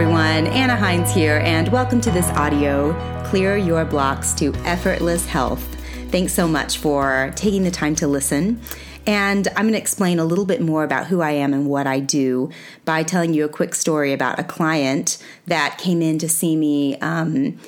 everyone. 0.00 0.46
Anna 0.46 0.74
Hines 0.74 1.12
here, 1.12 1.42
and 1.44 1.68
welcome 1.68 2.00
to 2.00 2.10
this 2.10 2.26
audio 2.30 2.94
Clear 3.26 3.58
Your 3.58 3.84
Blocks 3.84 4.32
to 4.32 4.54
Effortless 4.64 5.26
Health. 5.26 5.62
Thanks 6.10 6.32
so 6.32 6.48
much 6.48 6.78
for 6.78 7.30
taking 7.36 7.64
the 7.64 7.70
time 7.70 7.94
to 7.96 8.08
listen. 8.08 8.62
And 9.06 9.46
I'm 9.48 9.64
going 9.64 9.74
to 9.74 9.78
explain 9.78 10.18
a 10.18 10.24
little 10.24 10.46
bit 10.46 10.62
more 10.62 10.84
about 10.84 11.08
who 11.08 11.20
I 11.20 11.32
am 11.32 11.52
and 11.52 11.66
what 11.66 11.86
I 11.86 12.00
do 12.00 12.48
by 12.86 13.02
telling 13.02 13.34
you 13.34 13.44
a 13.44 13.48
quick 13.50 13.74
story 13.74 14.14
about 14.14 14.38
a 14.38 14.42
client 14.42 15.22
that 15.48 15.76
came 15.76 16.00
in 16.00 16.18
to 16.20 16.30
see 16.30 16.56
me. 16.56 16.96
Um, 17.00 17.58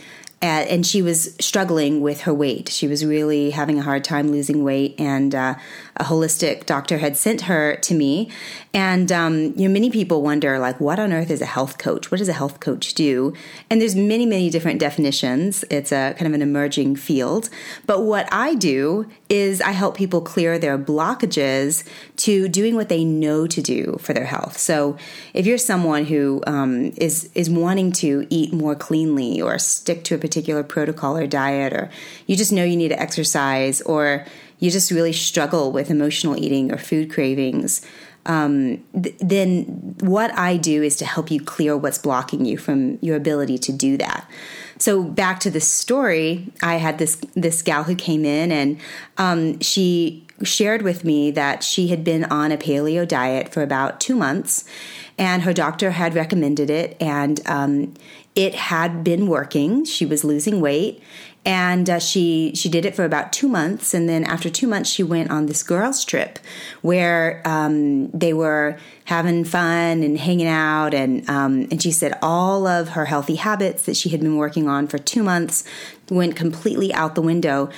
and 0.41 0.85
she 0.85 1.03
was 1.03 1.37
struggling 1.39 2.01
with 2.01 2.23
her 2.23 2.35
weight. 2.35 2.69
She 2.69 2.89
was 2.89 3.05
really 3.05 3.51
having 3.51 3.79
a 3.79 3.83
hard 3.83 4.05
time 4.05 4.33
losing 4.33 4.64
weight, 4.64 4.96
and 4.99 5.35
uh, 5.35 5.55
a 5.97 6.05
holistic 6.05 6.67
doctor 6.67 6.99
had 6.99 7.17
sent 7.17 7.43
her 7.43 7.77
to 7.77 7.95
me. 7.95 8.31
And 8.73 9.13
um, 9.13 9.53
you 9.57 9.69
know, 9.69 9.73
many 9.73 9.91
people 9.91 10.23
wonder, 10.23 10.59
like, 10.59 10.81
what 10.81 10.99
on 10.99 11.13
earth 11.13 11.31
is 11.31 11.43
a 11.43 11.46
health 11.46 11.79
coach? 11.79 12.11
What 12.11 12.19
does 12.19 12.29
a 12.29 12.33
health 12.33 12.61
coach 12.61 12.95
do? 12.95 13.35
And 13.69 13.81
there's 13.81 13.95
many, 13.95 14.25
many 14.25 14.49
different 14.49 14.81
definitions. 14.81 15.64
It's 15.71 15.93
a 15.93 16.14
kind 16.17 16.27
of 16.27 16.33
an 16.33 16.43
emerging 16.43 16.97
field. 16.97 17.50
But 17.86 18.03
what 18.03 18.27
I 18.33 18.55
do 18.55 19.07
is 19.29 19.61
I 19.61 19.73
help 19.73 19.97
people 19.97 20.21
clear 20.21 20.59
their 20.59 20.79
blockages 20.79 21.86
to 22.19 22.49
doing 22.49 22.75
what 22.75 22.89
they 22.89 23.05
know 23.05 23.47
to 23.47 23.61
do 23.61 23.99
for 24.00 24.13
their 24.13 24.25
health. 24.25 24.59
So 24.59 24.97
if 25.35 25.47
you're 25.47 25.59
someone 25.59 26.05
who 26.05 26.43
um, 26.47 26.93
is 26.97 27.31
is 27.35 27.50
wanting 27.50 27.93
to 27.93 28.27
eat 28.31 28.53
more 28.53 28.75
cleanly 28.75 29.41
or 29.41 29.59
stick 29.59 30.05
to 30.05 30.14
a 30.14 30.19
particular 30.19 30.63
protocol 30.63 31.17
or 31.17 31.27
diet, 31.27 31.72
or 31.72 31.91
you 32.27 32.36
just 32.36 32.53
know 32.53 32.64
you 32.64 32.77
need 32.77 32.89
to 32.89 33.00
exercise, 33.00 33.81
or 33.83 34.25
you 34.62 34.70
just 34.70 34.92
really 34.92 35.12
struggle 35.12 35.72
with 35.72 35.91
emotional 35.91 36.39
eating 36.39 36.70
or 36.70 36.78
food 36.78 37.11
cravings, 37.11 37.84
um, 38.27 38.80
th- 39.02 39.16
then 39.19 39.97
what 39.98 40.32
I 40.38 40.56
do 40.56 40.84
is 40.84 40.94
to 40.98 41.04
help 41.04 41.32
you 41.32 41.41
clear 41.41 41.77
what's 41.77 41.98
blocking 41.98 42.44
you 42.44 42.56
from 42.56 42.96
your 43.02 43.16
ability 43.16 43.58
to 43.58 43.72
do 43.72 43.96
that. 43.96 44.30
So 44.78 45.02
back 45.02 45.41
to 45.41 45.50
the 45.50 45.60
story, 45.60 46.52
I 46.62 46.77
had 46.77 46.98
this 46.98 47.16
this 47.34 47.60
gal 47.62 47.82
who 47.82 47.96
came 47.96 48.24
in 48.24 48.52
and 48.52 48.78
um, 49.19 49.58
she 49.58 50.28
shared 50.44 50.82
with 50.82 51.04
me 51.04 51.32
that 51.32 51.64
she 51.64 51.88
had 51.88 52.04
been 52.04 52.24
on 52.26 52.52
a 52.52 52.56
paleo 52.56 53.06
diet 53.06 53.52
for 53.52 53.62
about 53.62 54.00
two 54.00 54.14
months, 54.14 54.64
and 55.19 55.42
her 55.42 55.52
doctor 55.52 55.91
had 55.91 56.14
recommended 56.14 56.70
it, 56.70 56.97
and 57.00 57.41
um, 57.48 57.94
it 58.36 58.54
had 58.54 59.02
been 59.02 59.26
working. 59.26 59.84
She 59.84 60.06
was 60.06 60.24
losing 60.24 60.60
weight, 60.60 61.02
and 61.44 61.90
uh, 61.90 61.98
she 61.98 62.52
she 62.54 62.68
did 62.68 62.84
it 62.84 62.94
for 62.94 63.04
about 63.04 63.32
two 63.32 63.48
months, 63.48 63.94
and 63.94 64.08
then 64.08 64.24
after 64.24 64.48
two 64.48 64.68
months, 64.68 64.88
she 64.88 65.02
went 65.02 65.30
on 65.30 65.46
this 65.46 65.62
girls' 65.62 66.04
trip 66.04 66.38
where 66.82 67.42
um, 67.44 68.10
they 68.10 68.32
were 68.32 68.78
having 69.06 69.44
fun 69.44 70.02
and 70.02 70.18
hanging 70.18 70.46
out, 70.46 70.94
and 70.94 71.28
um, 71.28 71.66
and 71.70 71.82
she 71.82 71.90
said 71.90 72.16
all 72.22 72.66
of 72.66 72.90
her 72.90 73.06
healthy 73.06 73.36
habits 73.36 73.84
that 73.86 73.96
she 73.96 74.10
had 74.10 74.20
been 74.20 74.36
working 74.36 74.68
on 74.68 74.86
for 74.86 74.98
two 74.98 75.22
months 75.22 75.64
went 76.10 76.36
completely 76.36 76.92
out 76.94 77.14
the 77.14 77.22
window. 77.22 77.70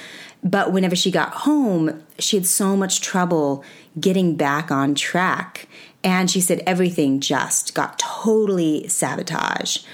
But 0.43 0.73
whenever 0.73 0.95
she 0.95 1.11
got 1.11 1.31
home, 1.31 2.03
she 2.19 2.37
had 2.37 2.47
so 2.47 2.77
much 2.77 3.01
trouble 3.01 3.65
getting 3.99 4.37
back 4.37 4.71
on 4.71 4.95
track. 4.95 5.67
And 6.03 6.31
she 6.31 6.43
said 6.43 6.63
everything 6.67 7.21
just 7.21 7.75
got 7.75 7.99
totally 7.99 8.87
sabotaged. 8.89 9.87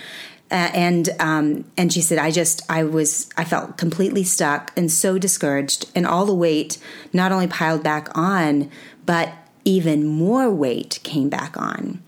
Uh, 0.51 0.71
and 0.75 1.11
um, 1.21 1.65
and 1.77 1.93
she 1.93 2.01
said, 2.01 2.19
I 2.19 2.31
just 2.33 2.63
I 2.69 2.83
was 2.83 3.29
I 3.37 3.45
felt 3.45 3.77
completely 3.77 4.25
stuck 4.25 4.73
and 4.77 4.91
so 4.91 5.17
discouraged, 5.17 5.89
and 5.95 6.07
all 6.07 6.27
the 6.27 6.35
weight 6.35 6.79
not 7.13 7.31
only 7.31 7.47
piled 7.47 7.85
back 7.85 8.09
on, 8.17 8.71
but 9.07 9.33
even 9.65 10.05
more 10.07 10.51
weight 10.51 10.99
came 11.05 11.29
back 11.29 11.57
on. 11.57 12.03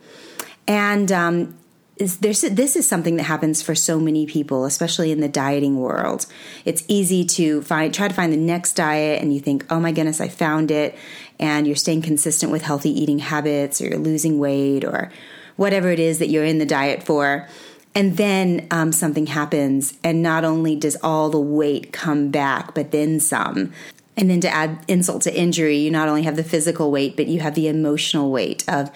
And 0.67 1.13
um, 1.13 1.59
this 1.97 2.75
is 2.75 2.89
something 2.89 3.17
that 3.17 3.25
happens 3.25 3.63
for 3.63 3.75
so 3.75 4.01
many 4.01 4.27
people, 4.27 4.65
especially 4.65 5.13
in 5.13 5.21
the 5.21 5.29
dieting 5.29 5.79
world. 5.79 6.27
It's 6.65 6.83
easy 6.89 7.25
to 7.27 7.63
find 7.63 7.95
try 7.95 8.09
to 8.09 8.15
find 8.15 8.33
the 8.33 8.37
next 8.37 8.75
diet, 8.75 9.23
and 9.23 9.33
you 9.33 9.39
think, 9.41 9.67
"Oh 9.71 9.79
my 9.79 9.93
goodness, 9.93 10.21
I 10.21 10.29
found 10.29 10.73
it," 10.73 10.97
and 11.39 11.67
you're 11.67 11.77
staying 11.77 12.03
consistent 12.03 12.51
with 12.51 12.63
healthy 12.63 12.91
eating 12.91 13.21
habits, 13.21 13.81
or 13.81 13.87
you're 13.87 13.99
losing 13.99 14.41
weight, 14.41 14.85
or 14.85 15.13
whatever 15.55 15.91
it 15.91 16.01
is 16.01 16.19
that 16.19 16.29
you're 16.29 16.45
in 16.45 16.59
the 16.59 16.67
diet 16.67 17.05
for 17.05 17.47
and 17.95 18.17
then 18.17 18.67
um, 18.71 18.93
something 18.93 19.27
happens, 19.27 19.99
and 20.03 20.23
not 20.23 20.45
only 20.45 20.77
does 20.77 20.97
all 21.03 21.29
the 21.31 21.41
weight 21.41 21.93
come 21.93 22.31
back, 22.31 22.75
but 22.75 22.91
then 22.91 23.21
some. 23.21 23.73
And 24.17 24.31
then 24.31 24.41
to 24.43 24.49
add 24.49 24.85
insult 24.89 25.23
to 25.23 25.35
injury, 25.35 25.79
you 25.79 25.91
not 25.91 26.09
only 26.09 26.23
have 26.23 26.37
the 26.37 26.45
physical 26.45 26.91
weight, 26.91 27.17
but 27.17 27.29
you 27.29 27.41
have 27.41 27.55
the 27.55 27.69
emotional 27.69 28.31
weight 28.31 28.65
of 28.69 28.91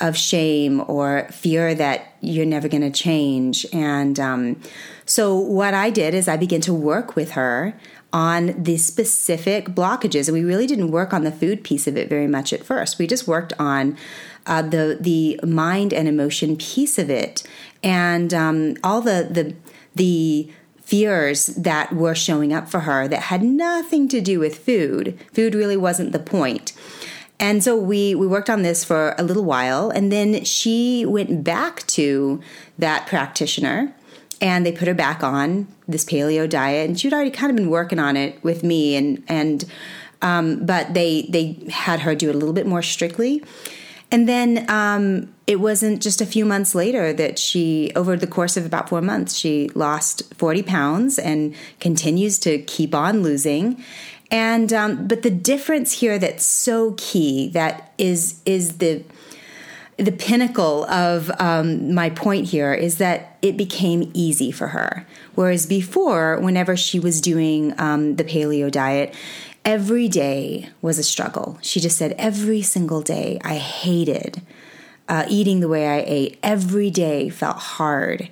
of 0.00 0.16
shame 0.16 0.82
or 0.86 1.26
fear 1.32 1.74
that 1.74 2.14
you're 2.20 2.46
never 2.46 2.68
going 2.68 2.82
to 2.82 2.90
change. 2.90 3.66
And 3.72 4.18
um, 4.20 4.60
so, 5.06 5.36
what 5.36 5.74
I 5.74 5.90
did 5.90 6.14
is 6.14 6.28
I 6.28 6.36
began 6.36 6.60
to 6.62 6.74
work 6.74 7.16
with 7.16 7.32
her 7.32 7.74
on 8.12 8.62
the 8.62 8.76
specific 8.76 9.66
blockages. 9.66 10.28
And 10.28 10.34
we 10.34 10.44
really 10.44 10.66
didn't 10.66 10.90
work 10.90 11.12
on 11.12 11.24
the 11.24 11.32
food 11.32 11.62
piece 11.62 11.86
of 11.86 11.96
it 11.96 12.08
very 12.08 12.26
much 12.26 12.52
at 12.52 12.64
first. 12.64 12.98
We 12.98 13.06
just 13.06 13.28
worked 13.28 13.52
on 13.58 13.96
uh, 14.46 14.62
the 14.62 14.96
the 15.00 15.38
mind 15.46 15.92
and 15.92 16.08
emotion 16.08 16.56
piece 16.56 16.98
of 16.98 17.10
it, 17.10 17.42
and 17.82 18.32
um, 18.32 18.76
all 18.82 19.00
the 19.00 19.28
the 19.30 19.54
the 19.94 20.50
fears 20.80 21.46
that 21.48 21.92
were 21.92 22.14
showing 22.14 22.50
up 22.50 22.66
for 22.66 22.80
her 22.80 23.06
that 23.06 23.24
had 23.24 23.42
nothing 23.42 24.08
to 24.08 24.22
do 24.22 24.40
with 24.40 24.58
food. 24.58 25.18
Food 25.34 25.54
really 25.54 25.76
wasn't 25.76 26.12
the 26.12 26.18
point. 26.18 26.72
And 27.38 27.62
so 27.62 27.76
we 27.76 28.14
we 28.14 28.26
worked 28.26 28.48
on 28.48 28.62
this 28.62 28.84
for 28.84 29.14
a 29.18 29.22
little 29.22 29.44
while 29.44 29.90
and 29.90 30.10
then 30.10 30.44
she 30.44 31.04
went 31.06 31.44
back 31.44 31.86
to 31.88 32.40
that 32.78 33.06
practitioner 33.06 33.94
and 34.40 34.64
they 34.64 34.72
put 34.72 34.88
her 34.88 34.94
back 34.94 35.22
on 35.22 35.66
this 35.86 36.04
paleo 36.04 36.48
diet. 36.48 36.88
And 36.88 36.98
she'd 36.98 37.12
already 37.12 37.30
kind 37.30 37.50
of 37.50 37.56
been 37.56 37.70
working 37.70 37.98
on 37.98 38.16
it 38.16 38.42
with 38.42 38.62
me. 38.62 38.96
And 38.96 39.22
and 39.28 39.64
um, 40.22 40.64
but 40.64 40.94
they 40.94 41.22
they 41.28 41.58
had 41.70 42.00
her 42.00 42.14
do 42.14 42.28
it 42.28 42.34
a 42.34 42.38
little 42.38 42.54
bit 42.54 42.66
more 42.66 42.82
strictly. 42.82 43.42
And 44.10 44.26
then 44.28 44.64
um, 44.70 45.34
it 45.46 45.60
wasn't 45.60 46.00
just 46.00 46.20
a 46.20 46.26
few 46.26 46.46
months 46.46 46.74
later 46.74 47.12
that 47.12 47.38
she, 47.38 47.92
over 47.94 48.16
the 48.16 48.26
course 48.26 48.56
of 48.56 48.64
about 48.64 48.88
four 48.88 49.02
months, 49.02 49.34
she 49.34 49.68
lost 49.74 50.34
40 50.34 50.62
pounds 50.62 51.18
and 51.18 51.54
continues 51.78 52.38
to 52.40 52.58
keep 52.60 52.94
on 52.94 53.22
losing. 53.22 53.84
And 54.30 54.72
um, 54.72 55.06
but 55.06 55.22
the 55.22 55.30
difference 55.30 55.92
here 55.92 56.18
that's 56.18 56.44
so 56.44 56.94
key 56.96 57.48
that 57.50 57.92
is 57.96 58.40
is 58.44 58.78
the 58.78 59.02
the 59.98 60.12
pinnacle 60.12 60.84
of 60.84 61.30
um, 61.40 61.92
my 61.92 62.08
point 62.08 62.46
here 62.46 62.72
is 62.72 62.98
that 62.98 63.36
it 63.42 63.56
became 63.56 64.10
easy 64.14 64.52
for 64.52 64.68
her. 64.68 65.04
Whereas 65.34 65.66
before, 65.66 66.38
whenever 66.38 66.76
she 66.76 67.00
was 67.00 67.20
doing 67.20 67.74
um, 67.78 68.14
the 68.14 68.24
paleo 68.24 68.70
diet, 68.70 69.12
every 69.64 70.06
day 70.06 70.68
was 70.80 70.98
a 70.98 71.02
struggle. 71.02 71.58
She 71.62 71.80
just 71.80 71.98
said, 71.98 72.14
every 72.16 72.62
single 72.62 73.02
day, 73.02 73.40
I 73.42 73.56
hated 73.56 74.40
uh, 75.08 75.24
eating 75.28 75.60
the 75.60 75.68
way 75.68 75.88
I 75.88 76.04
ate. 76.06 76.38
Every 76.44 76.90
day 76.90 77.28
felt 77.28 77.56
hard. 77.56 78.28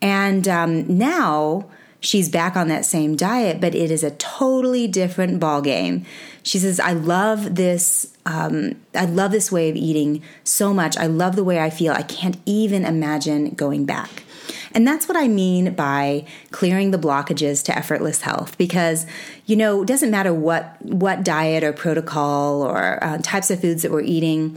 And 0.00 0.46
um, 0.46 0.96
now, 0.96 1.68
she's 1.98 2.28
back 2.28 2.56
on 2.56 2.68
that 2.68 2.84
same 2.84 3.16
diet, 3.16 3.60
but 3.60 3.74
it 3.74 3.90
is 3.90 4.04
a 4.04 4.12
totally 4.12 4.86
different 4.86 5.40
ballgame. 5.40 6.04
She 6.42 6.58
says, 6.58 6.80
I 6.80 6.92
love 6.92 7.56
this. 7.56 8.16
Um, 8.26 8.80
I 8.94 9.04
love 9.04 9.30
this 9.30 9.52
way 9.52 9.68
of 9.68 9.76
eating 9.76 10.22
so 10.44 10.72
much. 10.72 10.96
I 10.96 11.06
love 11.06 11.36
the 11.36 11.44
way 11.44 11.60
I 11.60 11.70
feel. 11.70 11.92
I 11.92 12.02
can't 12.02 12.38
even 12.46 12.84
imagine 12.84 13.50
going 13.50 13.84
back. 13.84 14.24
And 14.72 14.86
that's 14.86 15.08
what 15.08 15.16
I 15.16 15.28
mean 15.28 15.74
by 15.74 16.26
clearing 16.50 16.92
the 16.92 16.98
blockages 16.98 17.64
to 17.64 17.76
effortless 17.76 18.20
health 18.20 18.56
because 18.56 19.06
you 19.46 19.56
know, 19.56 19.82
it 19.82 19.86
doesn't 19.86 20.10
matter 20.10 20.32
what 20.32 20.76
what 20.80 21.24
diet 21.24 21.64
or 21.64 21.72
protocol 21.72 22.62
or 22.62 23.02
uh, 23.02 23.18
types 23.18 23.50
of 23.50 23.60
foods 23.60 23.82
that 23.82 23.90
we're 23.90 24.02
eating. 24.02 24.56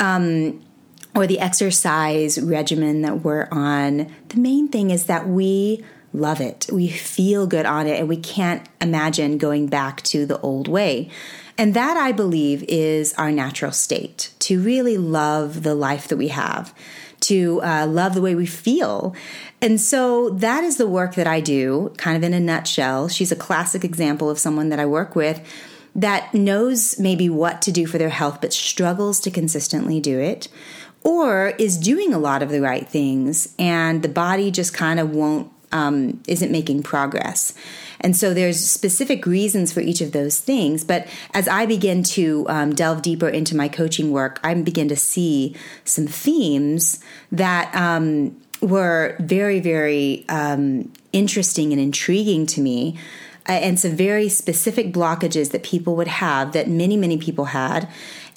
Um, 0.00 0.60
or 1.14 1.28
the 1.28 1.38
exercise 1.38 2.40
regimen 2.40 3.02
that 3.02 3.22
we're 3.22 3.46
on, 3.52 4.12
the 4.30 4.36
main 4.36 4.66
thing 4.66 4.90
is 4.90 5.04
that 5.04 5.28
we 5.28 5.84
love 6.14 6.40
it. 6.40 6.68
We 6.72 6.88
feel 6.88 7.46
good 7.46 7.66
on 7.66 7.86
it 7.86 7.98
and 7.98 8.08
we 8.08 8.16
can't 8.16 8.66
imagine 8.80 9.36
going 9.36 9.66
back 9.66 10.00
to 10.02 10.24
the 10.24 10.40
old 10.40 10.68
way. 10.68 11.10
And 11.58 11.74
that 11.74 11.96
I 11.96 12.12
believe 12.12 12.64
is 12.68 13.12
our 13.14 13.30
natural 13.30 13.72
state 13.72 14.32
to 14.40 14.60
really 14.60 14.96
love 14.96 15.64
the 15.64 15.74
life 15.74 16.08
that 16.08 16.16
we 16.16 16.28
have, 16.28 16.72
to 17.20 17.60
uh, 17.62 17.86
love 17.86 18.14
the 18.14 18.22
way 18.22 18.34
we 18.34 18.46
feel. 18.46 19.14
And 19.60 19.80
so 19.80 20.30
that 20.30 20.64
is 20.64 20.76
the 20.76 20.88
work 20.88 21.14
that 21.16 21.26
I 21.26 21.40
do, 21.40 21.92
kind 21.96 22.16
of 22.16 22.22
in 22.22 22.32
a 22.32 22.40
nutshell. 22.40 23.08
She's 23.08 23.32
a 23.32 23.36
classic 23.36 23.84
example 23.84 24.30
of 24.30 24.38
someone 24.38 24.68
that 24.68 24.80
I 24.80 24.86
work 24.86 25.16
with 25.16 25.44
that 25.96 26.34
knows 26.34 26.98
maybe 26.98 27.28
what 27.28 27.62
to 27.62 27.72
do 27.72 27.86
for 27.86 27.98
their 27.98 28.08
health, 28.08 28.40
but 28.40 28.52
struggles 28.52 29.20
to 29.20 29.30
consistently 29.30 30.00
do 30.00 30.18
it 30.18 30.48
or 31.04 31.50
is 31.58 31.78
doing 31.78 32.12
a 32.12 32.18
lot 32.18 32.42
of 32.42 32.48
the 32.48 32.60
right 32.60 32.88
things 32.88 33.54
and 33.58 34.02
the 34.02 34.08
body 34.08 34.50
just 34.50 34.74
kind 34.74 34.98
of 34.98 35.10
won't 35.10 35.52
um, 35.74 36.22
isn't 36.26 36.50
making 36.50 36.82
progress. 36.82 37.52
And 38.00 38.16
so 38.16 38.32
there's 38.32 38.60
specific 38.60 39.26
reasons 39.26 39.72
for 39.72 39.80
each 39.80 40.00
of 40.00 40.12
those 40.12 40.38
things. 40.38 40.84
But 40.84 41.06
as 41.34 41.48
I 41.48 41.66
begin 41.66 42.02
to 42.04 42.46
um, 42.48 42.74
delve 42.74 43.02
deeper 43.02 43.28
into 43.28 43.56
my 43.56 43.68
coaching 43.68 44.10
work, 44.12 44.40
I 44.42 44.54
begin 44.54 44.88
to 44.88 44.96
see 44.96 45.54
some 45.84 46.06
themes 46.06 47.00
that 47.32 47.74
um, 47.74 48.36
were 48.60 49.16
very, 49.20 49.60
very 49.60 50.24
um, 50.28 50.92
interesting 51.12 51.72
and 51.72 51.80
intriguing 51.80 52.46
to 52.46 52.60
me. 52.60 52.98
Uh, 53.46 53.52
and 53.52 53.78
some 53.78 53.94
very 53.94 54.26
specific 54.30 54.90
blockages 54.90 55.50
that 55.50 55.62
people 55.62 55.96
would 55.96 56.08
have 56.08 56.52
that 56.52 56.66
many, 56.66 56.96
many 56.96 57.18
people 57.18 57.44
had. 57.46 57.86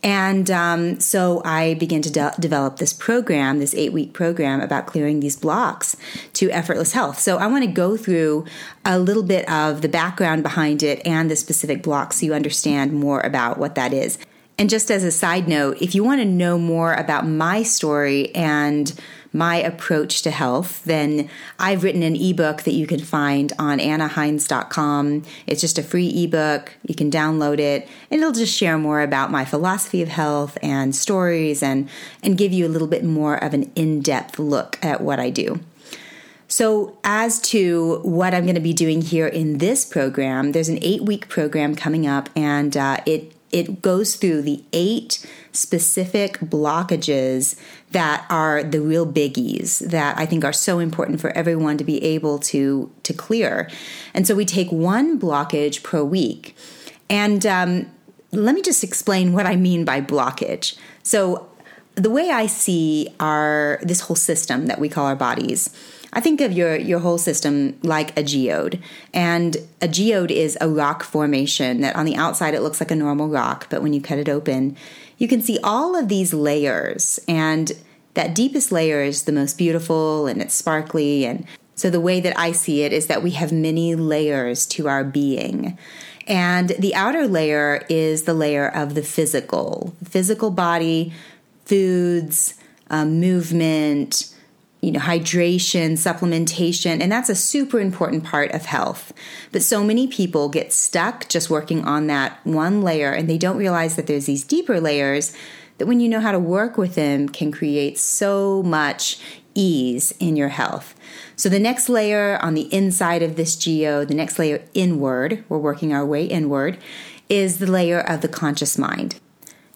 And 0.04 0.50
um, 0.52 1.00
so 1.00 1.42
I 1.44 1.74
began 1.74 2.02
to 2.04 2.12
de- 2.12 2.34
develop 2.40 2.78
this 2.78 2.94
program, 2.94 3.60
this 3.60 3.74
eight 3.74 3.94
week 3.94 4.14
program 4.14 4.62
about 4.62 4.86
clearing 4.86 5.20
these 5.20 5.36
blocks 5.36 5.98
to 6.34 6.52
effortless 6.52 6.94
health. 6.94 7.20
So 7.20 7.38
I 7.38 7.48
want 7.48 7.66
to 7.66 7.72
go 7.72 7.98
through 7.98 8.46
a 8.86 9.00
little 9.00 9.24
bit 9.24 9.50
of 9.50 9.82
the 9.82 9.90
background 9.90 10.44
behind 10.44 10.84
it 10.84 11.06
and 11.06 11.32
the 11.32 11.36
specific 11.36 11.82
blocks 11.82 12.18
so 12.18 12.26
you 12.26 12.34
understand 12.34 12.94
more 12.94 13.22
about 13.22 13.58
what 13.58 13.76
that 13.76 13.94
is. 13.94 14.18
And 14.60 14.70
just 14.70 14.90
as 14.90 15.04
a 15.04 15.12
side 15.12 15.48
note, 15.48 15.82
if 15.82 15.94
you 15.94 16.04
want 16.04 16.20
to 16.22 16.26
know 16.26 16.58
more 16.58 16.94
about 16.94 17.28
my 17.28 17.62
story 17.62 18.34
and 18.34 18.92
my 19.38 19.58
approach 19.58 20.22
to 20.24 20.32
health, 20.32 20.84
then 20.84 21.30
I've 21.60 21.84
written 21.84 22.04
an 22.04 22.16
ebook 22.16 22.64
that 22.64 22.74
you 22.74 22.88
can 22.88 23.00
find 23.00 23.54
on 23.60 23.80
annaheinz.com. 23.80 25.24
It's 25.46 25.62
just 25.62 25.78
a 25.78 25.84
free 25.84 26.24
ebook. 26.24 26.76
You 26.84 26.96
can 26.96 27.12
download 27.12 27.60
it, 27.60 27.88
and 28.10 28.20
it'll 28.20 28.34
just 28.34 28.58
share 28.58 28.78
more 28.78 29.02
about 29.02 29.32
my 29.32 29.46
philosophy 29.46 30.02
of 30.02 30.10
health 30.10 30.58
and 30.62 30.96
stories 30.96 31.62
and, 31.62 31.90
and 32.24 32.38
give 32.38 32.52
you 32.52 32.66
a 32.66 32.70
little 32.70 32.88
bit 32.88 33.04
more 33.04 33.42
of 33.42 33.54
an 33.54 33.72
in 33.76 34.02
depth 34.02 34.40
look 34.40 34.84
at 34.84 35.02
what 35.02 35.20
I 35.20 35.30
do. 35.30 35.60
So, 36.50 36.98
as 37.04 37.42
to 37.52 38.00
what 38.04 38.34
I'm 38.34 38.44
going 38.44 38.56
to 38.56 38.62
be 38.62 38.74
doing 38.74 39.02
here 39.02 39.28
in 39.28 39.58
this 39.58 39.84
program, 39.84 40.54
there's 40.54 40.70
an 40.70 40.80
eight 40.82 41.04
week 41.04 41.28
program 41.28 41.76
coming 41.76 42.08
up, 42.08 42.30
and 42.36 42.76
uh, 42.76 42.98
it 43.06 43.34
it 43.52 43.82
goes 43.82 44.16
through 44.16 44.42
the 44.42 44.64
eight 44.74 45.26
specific 45.52 46.40
blockages 46.40 47.60
that 47.92 48.26
are 48.30 48.64
the 48.64 48.82
real 48.82 49.06
biggies 49.06 49.80
that 49.80 50.18
I 50.18 50.26
think 50.26 50.44
are 50.44 50.54
so 50.54 50.80
important 50.80 51.22
for 51.22 51.30
everyone 51.32 51.78
to 51.78 51.84
be 51.84 52.04
able 52.04 52.40
to 52.40 52.92
to 53.04 53.14
clear. 53.14 53.70
And 54.14 54.28
so 54.28 54.36
we 54.36 54.46
take 54.46 54.72
one 54.72 55.20
blockage 55.20 55.84
per 55.84 56.04
week. 56.04 56.56
And 57.10 57.46
um, 57.46 57.90
let 58.32 58.56
me 58.56 58.62
just 58.62 58.84
explain 58.84 59.32
what 59.32 59.46
I 59.46 59.56
mean 59.56 59.86
by 59.86 60.02
blockage. 60.02 60.78
So 61.04 61.50
the 61.96 62.10
way 62.10 62.30
I 62.30 62.46
see 62.46 63.10
our 63.20 63.80
this 63.82 64.02
whole 64.02 64.16
system 64.16 64.68
that 64.68 64.80
we 64.80 64.90
call 64.90 65.06
our 65.06 65.16
bodies 65.16 65.70
I 66.14 66.22
think 66.22 66.42
of 66.42 66.52
your 66.52 66.76
your 66.76 67.00
whole 67.00 67.18
system 67.18 67.78
like 67.84 68.18
a 68.18 68.24
geode. 68.24 68.82
And 69.14 69.58
a 69.82 69.88
geode 69.88 70.32
is 70.32 70.58
a 70.62 70.70
rock 70.70 71.04
formation 71.04 71.82
that 71.82 71.96
on 71.96 72.06
the 72.06 72.16
outside 72.16 72.54
it 72.54 72.62
looks 72.62 72.80
like 72.80 72.92
a 72.92 72.96
normal 72.96 73.28
rock, 73.28 73.68
but 73.70 73.82
when 73.82 73.94
you 73.94 74.02
cut 74.02 74.20
it 74.20 74.30
open, 74.30 74.78
you 75.18 75.28
can 75.28 75.42
see 75.42 75.60
all 75.64 75.96
of 75.96 76.08
these 76.08 76.34
layers 76.34 77.20
and 77.28 77.72
that 78.14 78.34
deepest 78.34 78.72
layer 78.72 79.02
is 79.02 79.24
the 79.24 79.32
most 79.32 79.58
beautiful 79.58 80.28
and 80.28 80.42
it's 80.42 80.56
sparkly 80.56 81.26
and 81.26 81.46
so 81.76 81.92
the 81.92 82.02
way 82.02 82.20
that 82.20 82.38
I 82.38 82.54
see 82.54 82.82
it 82.82 82.92
is 82.92 83.06
that 83.06 83.22
we 83.22 83.32
have 83.32 83.52
many 83.52 83.94
layers 83.94 84.66
to 84.66 84.88
our 84.88 85.04
being. 85.04 85.78
And 86.26 86.70
the 86.70 86.96
outer 86.96 87.28
layer 87.28 87.86
is 87.88 88.24
the 88.24 88.34
layer 88.34 88.68
of 88.68 88.96
the 88.96 89.04
physical, 89.04 89.96
physical 90.04 90.50
body, 90.50 91.14
foods, 91.66 92.56
um, 92.90 93.20
movement, 93.20 94.34
you 94.82 94.92
know, 94.92 95.00
hydration, 95.00 95.94
supplementation, 95.94 97.02
and 97.02 97.12
that's 97.12 97.30
a 97.30 97.36
super 97.36 97.80
important 97.80 98.24
part 98.24 98.52
of 98.52 98.66
health. 98.66 99.12
But 99.52 99.64
so 99.64 99.84
many 99.84 100.08
people 100.08 100.50
get 100.50 100.72
stuck 100.72 101.28
just 101.30 101.50
working 101.50 101.84
on 101.84 102.08
that 102.08 102.40
one 102.44 102.82
layer 102.82 103.12
and 103.12 103.30
they 103.30 103.38
don't 103.38 103.58
realize 103.58 103.96
that 103.96 104.08
there's 104.08 104.28
these 104.28 104.44
deeper 104.44 104.80
layers 104.80 105.36
that 105.78 105.88
when 105.88 106.00
you 106.00 106.10
know 106.10 106.20
how 106.20 106.32
to 106.32 106.40
work 106.40 106.78
with 106.78 106.96
them 106.96 107.30
can 107.30 107.52
create 107.52 107.98
so 107.98 108.64
much 108.64 109.20
ease 109.54 110.14
in 110.20 110.36
your 110.36 110.50
health. 110.50 110.96
So 111.36 111.50
the 111.50 111.60
next 111.60 111.90
layer 111.90 112.38
on 112.42 112.54
the 112.54 112.72
inside 112.74 113.24
of 113.24 113.36
this 113.36 113.56
geo, 113.56 114.06
the 114.06 114.14
next 114.14 114.38
layer 114.38 114.64
inward, 114.74 115.44
we're 115.50 115.58
working 115.58 115.94
our 115.94 116.06
way 116.06 116.26
inward, 116.26 116.78
is 117.30 117.58
the 117.58 117.70
layer 117.70 118.00
of 118.00 118.22
the 118.22 118.28
conscious 118.28 118.78
mind. 118.78 119.20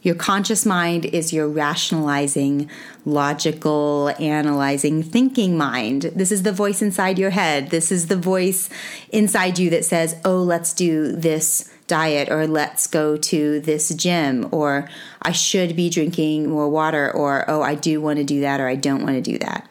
Your 0.01 0.15
conscious 0.15 0.65
mind 0.65 1.05
is 1.05 1.31
your 1.31 1.47
rationalizing, 1.47 2.69
logical, 3.05 4.11
analyzing, 4.19 5.03
thinking 5.03 5.57
mind. 5.57 6.11
This 6.15 6.31
is 6.31 6.41
the 6.41 6.51
voice 6.51 6.81
inside 6.81 7.19
your 7.19 7.29
head. 7.29 7.69
This 7.69 7.91
is 7.91 8.07
the 8.07 8.15
voice 8.15 8.69
inside 9.09 9.59
you 9.59 9.69
that 9.69 9.85
says, 9.85 10.15
oh, 10.25 10.41
let's 10.41 10.73
do 10.73 11.11
this 11.11 11.71
diet, 11.85 12.31
or 12.31 12.47
let's 12.47 12.87
go 12.87 13.17
to 13.17 13.59
this 13.59 13.89
gym, 13.89 14.47
or 14.51 14.89
I 15.21 15.33
should 15.33 15.75
be 15.75 15.89
drinking 15.89 16.49
more 16.49 16.69
water, 16.69 17.11
or 17.11 17.45
oh, 17.47 17.61
I 17.61 17.75
do 17.75 18.01
want 18.01 18.17
to 18.17 18.23
do 18.23 18.41
that, 18.41 18.59
or 18.59 18.67
I 18.67 18.75
don't 18.75 19.03
want 19.03 19.15
to 19.15 19.21
do 19.21 19.37
that. 19.39 19.69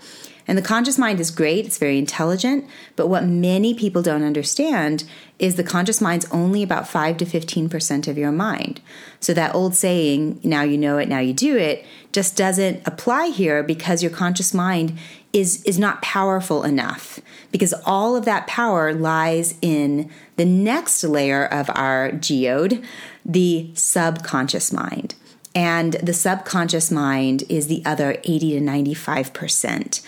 And 0.50 0.58
the 0.58 0.62
conscious 0.62 0.98
mind 0.98 1.20
is 1.20 1.30
great, 1.30 1.64
it's 1.64 1.78
very 1.78 1.96
intelligent, 1.96 2.64
but 2.96 3.06
what 3.06 3.24
many 3.24 3.72
people 3.72 4.02
don't 4.02 4.24
understand 4.24 5.04
is 5.38 5.54
the 5.54 5.62
conscious 5.62 6.00
mind's 6.00 6.28
only 6.32 6.64
about 6.64 6.88
5 6.88 7.18
to 7.18 7.24
15% 7.24 8.08
of 8.08 8.18
your 8.18 8.32
mind. 8.32 8.80
So 9.20 9.32
that 9.32 9.54
old 9.54 9.76
saying, 9.76 10.40
now 10.42 10.62
you 10.62 10.76
know 10.76 10.98
it, 10.98 11.08
now 11.08 11.20
you 11.20 11.32
do 11.32 11.56
it, 11.56 11.86
just 12.10 12.36
doesn't 12.36 12.84
apply 12.84 13.28
here 13.28 13.62
because 13.62 14.02
your 14.02 14.10
conscious 14.10 14.52
mind 14.52 14.98
is 15.32 15.62
is 15.62 15.78
not 15.78 16.02
powerful 16.02 16.64
enough 16.64 17.20
because 17.52 17.72
all 17.86 18.16
of 18.16 18.24
that 18.24 18.48
power 18.48 18.92
lies 18.92 19.54
in 19.62 20.10
the 20.34 20.44
next 20.44 21.04
layer 21.04 21.46
of 21.46 21.70
our 21.76 22.10
geode, 22.10 22.84
the 23.24 23.70
subconscious 23.74 24.72
mind. 24.72 25.14
And 25.54 25.94
the 25.94 26.12
subconscious 26.12 26.90
mind 26.90 27.42
is 27.48 27.66
the 27.66 27.82
other 27.84 28.18
80 28.24 28.58
to 28.58 28.60
95%. 28.60 30.00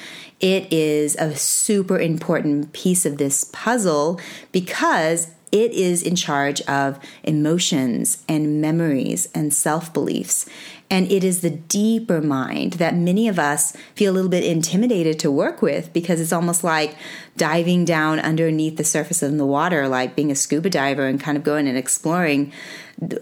It 0.42 0.72
is 0.72 1.14
a 1.16 1.36
super 1.36 1.98
important 1.98 2.72
piece 2.72 3.06
of 3.06 3.16
this 3.16 3.44
puzzle 3.52 4.20
because 4.50 5.28
it 5.52 5.72
is 5.72 6.02
in 6.02 6.16
charge 6.16 6.60
of 6.62 6.98
emotions 7.22 8.24
and 8.28 8.60
memories 8.60 9.28
and 9.34 9.54
self 9.54 9.92
beliefs. 9.92 10.46
And 10.92 11.10
it 11.10 11.24
is 11.24 11.40
the 11.40 11.48
deeper 11.48 12.20
mind 12.20 12.74
that 12.74 12.94
many 12.94 13.26
of 13.26 13.38
us 13.38 13.74
feel 13.94 14.12
a 14.12 14.14
little 14.14 14.28
bit 14.28 14.44
intimidated 14.44 15.18
to 15.20 15.30
work 15.30 15.62
with 15.62 15.90
because 15.94 16.20
it's 16.20 16.34
almost 16.34 16.62
like 16.62 16.94
diving 17.34 17.86
down 17.86 18.20
underneath 18.20 18.76
the 18.76 18.84
surface 18.84 19.22
of 19.22 19.38
the 19.38 19.46
water, 19.46 19.88
like 19.88 20.14
being 20.14 20.30
a 20.30 20.34
scuba 20.34 20.68
diver 20.68 21.06
and 21.06 21.18
kind 21.18 21.38
of 21.38 21.44
going 21.44 21.66
and 21.66 21.78
exploring 21.78 22.52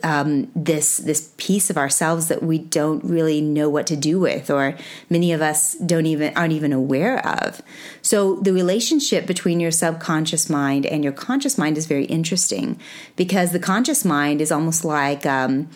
um, 0.03 0.51
this 0.57 0.97
this 0.97 1.33
piece 1.37 1.71
of 1.71 1.79
ourselves 1.79 2.27
that 2.27 2.43
we 2.43 2.59
don't 2.59 3.05
really 3.05 3.41
know 3.41 3.71
what 3.71 3.87
to 3.87 3.97
do 3.97 4.19
with, 4.19 4.51
or 4.51 4.77
many 5.09 5.33
of 5.33 5.41
us 5.41 5.75
don't 5.75 6.07
even 6.07 6.37
aren't 6.37 6.53
even 6.53 6.73
aware 6.73 7.25
of. 7.25 7.63
So 8.03 8.35
the 8.41 8.53
relationship 8.53 9.29
between 9.29 9.61
your 9.61 9.71
subconscious 9.71 10.51
mind 10.51 10.87
and 10.87 11.05
your 11.05 11.13
conscious 11.13 11.57
mind 11.57 11.79
is 11.79 11.87
very 11.87 12.07
interesting 12.07 12.81
because 13.15 13.53
the 13.53 13.61
conscious 13.61 14.05
mind 14.05 14.41
is 14.41 14.51
almost 14.51 14.85
like 14.85 15.25
um, 15.25 15.71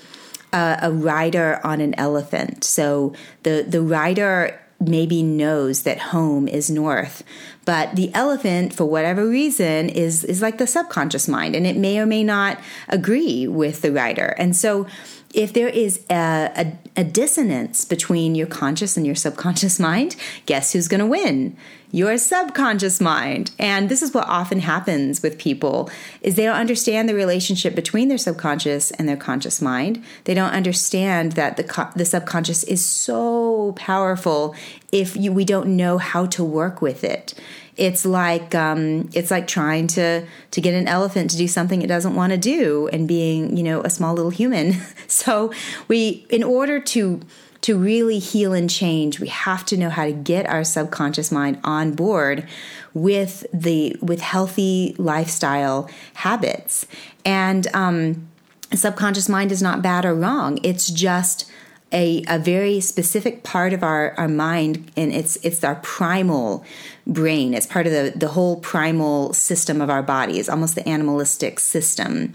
a, 0.54 0.78
a 0.82 0.92
rider 0.92 1.60
on 1.64 1.80
an 1.80 1.94
elephant. 1.98 2.64
So 2.64 3.12
the 3.42 3.66
the 3.68 3.82
rider 3.82 4.60
maybe 4.80 5.22
knows 5.22 5.82
that 5.82 5.98
home 5.98 6.48
is 6.48 6.68
north 6.68 7.22
but 7.64 7.94
the 7.96 8.12
elephant 8.12 8.74
for 8.74 8.84
whatever 8.84 9.26
reason 9.26 9.88
is 9.88 10.24
is 10.24 10.42
like 10.42 10.58
the 10.58 10.66
subconscious 10.66 11.28
mind 11.28 11.54
and 11.54 11.66
it 11.66 11.76
may 11.76 11.98
or 11.98 12.04
may 12.04 12.24
not 12.24 12.58
agree 12.88 13.46
with 13.46 13.80
the 13.82 13.92
rider 13.92 14.34
and 14.36 14.54
so 14.54 14.86
if 15.32 15.52
there 15.52 15.68
is 15.68 16.00
a, 16.10 16.50
a, 16.56 17.00
a 17.00 17.04
dissonance 17.04 17.84
between 17.84 18.34
your 18.34 18.46
conscious 18.46 18.96
and 18.96 19.06
your 19.06 19.14
subconscious 19.14 19.78
mind 19.88 20.16
guess 20.44 20.72
who's 20.72 20.88
going 20.88 21.00
to 21.00 21.06
win 21.06 21.56
your 21.94 22.18
subconscious 22.18 23.00
mind. 23.00 23.52
And 23.56 23.88
this 23.88 24.02
is 24.02 24.12
what 24.12 24.26
often 24.26 24.58
happens 24.58 25.22
with 25.22 25.38
people 25.38 25.88
is 26.22 26.34
they 26.34 26.42
don't 26.42 26.56
understand 26.56 27.08
the 27.08 27.14
relationship 27.14 27.76
between 27.76 28.08
their 28.08 28.18
subconscious 28.18 28.90
and 28.90 29.08
their 29.08 29.16
conscious 29.16 29.62
mind. 29.62 30.02
They 30.24 30.34
don't 30.34 30.50
understand 30.50 31.32
that 31.32 31.56
the 31.56 31.92
the 31.94 32.04
subconscious 32.04 32.64
is 32.64 32.84
so 32.84 33.74
powerful 33.76 34.56
if 34.90 35.16
you, 35.16 35.32
we 35.32 35.44
don't 35.44 35.76
know 35.76 35.98
how 35.98 36.26
to 36.26 36.42
work 36.42 36.82
with 36.82 37.04
it. 37.04 37.32
It's 37.76 38.04
like 38.04 38.56
um, 38.56 39.08
it's 39.14 39.30
like 39.30 39.46
trying 39.46 39.86
to 39.88 40.26
to 40.50 40.60
get 40.60 40.74
an 40.74 40.88
elephant 40.88 41.30
to 41.30 41.36
do 41.36 41.46
something 41.46 41.80
it 41.80 41.86
doesn't 41.86 42.16
want 42.16 42.32
to 42.32 42.38
do, 42.38 42.88
and 42.92 43.06
being 43.06 43.56
you 43.56 43.62
know 43.62 43.82
a 43.82 43.90
small 43.90 44.14
little 44.14 44.30
human. 44.30 44.74
so 45.06 45.52
we, 45.86 46.26
in 46.28 46.42
order 46.42 46.80
to 46.80 47.20
to 47.64 47.78
really 47.78 48.18
heal 48.18 48.52
and 48.52 48.68
change, 48.68 49.18
we 49.18 49.28
have 49.28 49.64
to 49.64 49.78
know 49.78 49.88
how 49.88 50.04
to 50.04 50.12
get 50.12 50.46
our 50.46 50.64
subconscious 50.64 51.32
mind 51.32 51.58
on 51.64 51.92
board 51.92 52.46
with 52.92 53.46
the 53.54 53.96
with 54.02 54.20
healthy 54.20 54.94
lifestyle 54.98 55.88
habits. 56.12 56.86
And 57.24 57.66
um, 57.74 58.28
subconscious 58.74 59.30
mind 59.30 59.50
is 59.50 59.62
not 59.62 59.80
bad 59.80 60.04
or 60.04 60.14
wrong. 60.14 60.58
It's 60.62 60.90
just 60.90 61.50
a, 61.90 62.22
a 62.28 62.38
very 62.38 62.80
specific 62.80 63.44
part 63.44 63.72
of 63.72 63.82
our, 63.82 64.12
our 64.18 64.28
mind 64.28 64.90
and 64.94 65.10
it's 65.10 65.36
it's 65.36 65.62
our 65.64 65.76
primal 65.76 66.64
brain 67.06 67.54
it's 67.54 67.66
part 67.66 67.86
of 67.86 67.92
the, 67.92 68.12
the 68.16 68.28
whole 68.28 68.56
primal 68.56 69.32
system 69.32 69.80
of 69.80 69.90
our 69.90 70.02
body 70.02 70.40
it's 70.40 70.48
almost 70.48 70.74
the 70.74 70.88
animalistic 70.88 71.60
system 71.60 72.32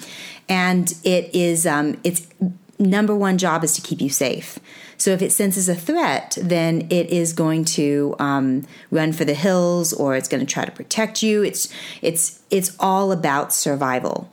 and 0.48 0.94
it 1.04 1.30
is 1.36 1.68
um, 1.68 2.00
it's 2.06 2.26
number 2.80 3.14
one 3.14 3.38
job 3.38 3.64
is 3.64 3.76
to 3.76 3.82
keep 3.82 4.02
you 4.02 4.10
safe. 4.10 4.58
So 5.00 5.12
if 5.12 5.22
it 5.22 5.32
senses 5.32 5.68
a 5.68 5.76
threat, 5.76 6.38
then 6.40 6.88
it 6.92 7.10
is 7.10 7.34
going 7.34 7.66
to 7.66 8.16
um, 8.20 8.68
run 8.92 9.14
for 9.14 9.26
the 9.26 9.34
hills, 9.34 9.92
or 9.94 10.16
it's 10.16 10.28
going 10.28 10.46
to 10.46 10.54
try 10.54 10.66
to 10.66 10.72
protect 10.72 11.24
you. 11.24 11.42
It's 11.42 11.74
it's 12.02 12.42
it's 12.52 12.76
all 12.80 13.12
about 13.12 13.52
survival. 13.52 14.32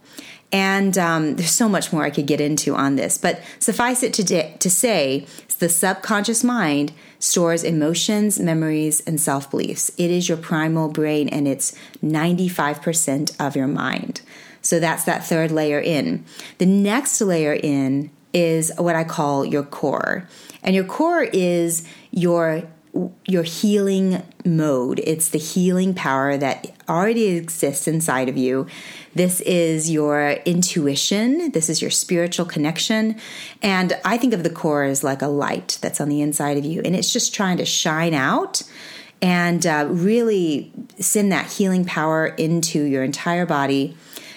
And 0.52 0.96
um, 0.96 1.36
there's 1.36 1.50
so 1.50 1.68
much 1.68 1.92
more 1.92 2.04
I 2.04 2.10
could 2.10 2.26
get 2.26 2.40
into 2.40 2.74
on 2.74 2.96
this, 2.96 3.18
but 3.18 3.40
suffice 3.58 4.04
it 4.04 4.14
to, 4.14 4.58
to 4.58 4.70
say, 4.70 5.26
the 5.58 5.68
subconscious 5.68 6.44
mind 6.44 6.92
stores 7.18 7.64
emotions, 7.64 8.38
memories, 8.38 9.00
and 9.06 9.20
self 9.20 9.50
beliefs. 9.50 9.90
It 9.96 10.10
is 10.10 10.28
your 10.28 10.38
primal 10.38 10.88
brain, 10.88 11.28
and 11.28 11.48
it's 11.48 11.74
95% 12.04 13.34
of 13.40 13.56
your 13.56 13.66
mind. 13.66 14.20
So 14.60 14.80
that's 14.80 15.04
that 15.04 15.24
third 15.24 15.50
layer 15.50 15.80
in. 15.80 16.24
The 16.58 16.66
next 16.66 17.20
layer 17.20 17.54
in 17.54 18.10
is 18.32 18.72
what 18.76 18.96
I 18.96 19.04
call 19.04 19.44
your 19.44 19.62
core. 19.62 20.28
And 20.66 20.74
your 20.74 20.84
core 20.84 21.22
is 21.22 21.88
your 22.10 22.64
your 23.26 23.42
healing 23.42 24.22
mode. 24.44 25.00
It's 25.00 25.28
the 25.28 25.38
healing 25.38 25.92
power 25.92 26.36
that 26.38 26.72
already 26.88 27.26
exists 27.26 27.86
inside 27.86 28.28
of 28.28 28.38
you. 28.38 28.66
This 29.14 29.40
is 29.42 29.90
your 29.90 30.30
intuition. 30.46 31.50
This 31.52 31.68
is 31.68 31.82
your 31.82 31.90
spiritual 31.90 32.46
connection. 32.46 33.16
And 33.62 33.98
I 34.04 34.16
think 34.16 34.32
of 34.32 34.44
the 34.44 34.50
core 34.50 34.84
as 34.84 35.04
like 35.04 35.20
a 35.20 35.26
light 35.26 35.78
that's 35.82 36.00
on 36.00 36.08
the 36.08 36.22
inside 36.22 36.56
of 36.56 36.64
you, 36.64 36.80
and 36.84 36.96
it's 36.96 37.12
just 37.12 37.34
trying 37.34 37.58
to 37.58 37.66
shine 37.66 38.14
out 38.14 38.62
and 39.22 39.66
uh, 39.66 39.86
really 39.90 40.72
send 40.98 41.32
that 41.32 41.46
healing 41.52 41.84
power 41.84 42.26
into 42.26 42.82
your 42.82 43.02
entire 43.02 43.46
body 43.46 43.96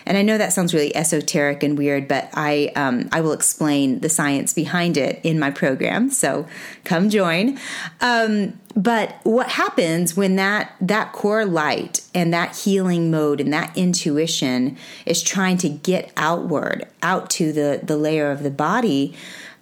and 0.10 0.18
I 0.18 0.24
know 0.24 0.40
that 0.40 0.52
sounds 0.52 0.74
really 0.74 0.94
esoteric 0.96 1.62
and 1.62 1.78
weird, 1.78 2.08
but 2.08 2.32
I 2.34 2.72
um, 2.76 3.10
I 3.12 3.22
will 3.22 3.32
explain 3.32 4.00
the 4.00 4.10
science 4.10 4.56
behind 4.56 4.98
it 4.98 5.22
in 5.24 5.38
my 5.38 5.52
program. 5.52 6.10
So 6.10 6.48
come 6.84 7.12
join. 7.12 7.60
Um, 8.02 8.60
but 8.76 9.20
what 9.22 9.50
happens 9.50 10.18
when 10.18 10.36
that 10.38 10.74
that 10.82 11.14
core 11.14 11.46
light 11.46 12.02
and 12.16 12.34
that 12.34 12.58
healing 12.58 13.12
mode 13.12 13.40
and 13.40 13.54
that 13.54 13.78
intuition 13.78 14.78
is 15.06 15.22
trying 15.22 15.58
to 15.60 15.70
get 15.70 16.12
outward 16.18 16.88
out 17.04 17.30
to 17.32 17.54
the 17.54 17.80
the 17.84 17.96
layer 17.96 18.32
of 18.32 18.42
the 18.42 18.52
body 18.52 19.16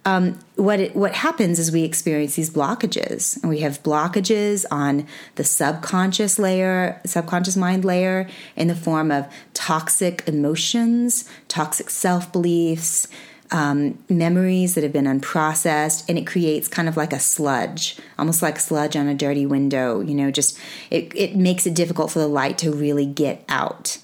um, 0.08 0.40
what 0.56 0.80
it, 0.80 0.96
what 0.96 1.14
happens 1.14 1.60
is 1.60 1.70
we 1.70 1.84
experience 1.84 2.38
these 2.38 2.50
blockages, 2.50 3.36
and 3.42 3.50
we 3.50 3.60
have 3.60 3.84
blockages 3.84 4.66
on 4.72 5.06
the 5.36 5.44
subconscious 5.44 6.40
layer, 6.40 7.02
subconscious 7.06 7.58
mind 7.58 7.84
layer, 7.84 8.26
in 8.56 8.70
the 8.70 8.76
form 8.76 9.12
of 9.12 9.28
toxic 9.54 10.24
emotions, 10.26 11.30
toxic 11.50 11.90
self 11.90 12.32
beliefs, 12.32 13.10
um, 13.52 14.02
memories 14.08 14.76
that 14.76 14.84
have 14.86 14.94
been 14.94 15.08
unprocessed, 15.08 16.06
and 16.08 16.18
it 16.18 16.26
creates 16.26 16.70
kind 16.70 16.88
of 16.88 16.96
like 16.96 17.12
a 17.12 17.20
sludge, 17.20 17.98
almost 18.18 18.42
like 18.42 18.62
sludge 18.62 18.96
on 18.96 19.10
a 19.10 19.14
dirty 19.14 19.46
window. 19.46 20.00
You 20.00 20.16
know, 20.16 20.32
just 20.32 20.58
it, 20.90 21.12
it 21.18 21.36
makes 21.36 21.68
it 21.68 21.74
difficult 21.74 22.12
for 22.12 22.20
the 22.20 22.30
light 22.30 22.58
to 22.60 22.72
really 22.72 23.06
get 23.06 23.44
out. 23.50 23.98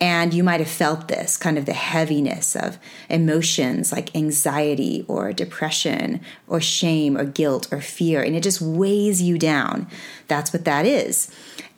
And 0.00 0.32
you 0.32 0.42
might 0.42 0.60
have 0.60 0.70
felt 0.70 1.08
this 1.08 1.36
kind 1.36 1.58
of 1.58 1.66
the 1.66 1.74
heaviness 1.74 2.56
of 2.56 2.78
emotions 3.10 3.92
like 3.92 4.16
anxiety 4.16 5.04
or 5.08 5.32
depression 5.34 6.22
or 6.48 6.58
shame 6.60 7.18
or 7.18 7.24
guilt 7.24 7.70
or 7.70 7.82
fear, 7.82 8.22
and 8.22 8.34
it 8.34 8.42
just 8.42 8.62
weighs 8.62 9.20
you 9.20 9.36
down. 9.38 9.86
That's 10.26 10.52
what 10.54 10.64
that 10.64 10.86
is. 10.86 11.30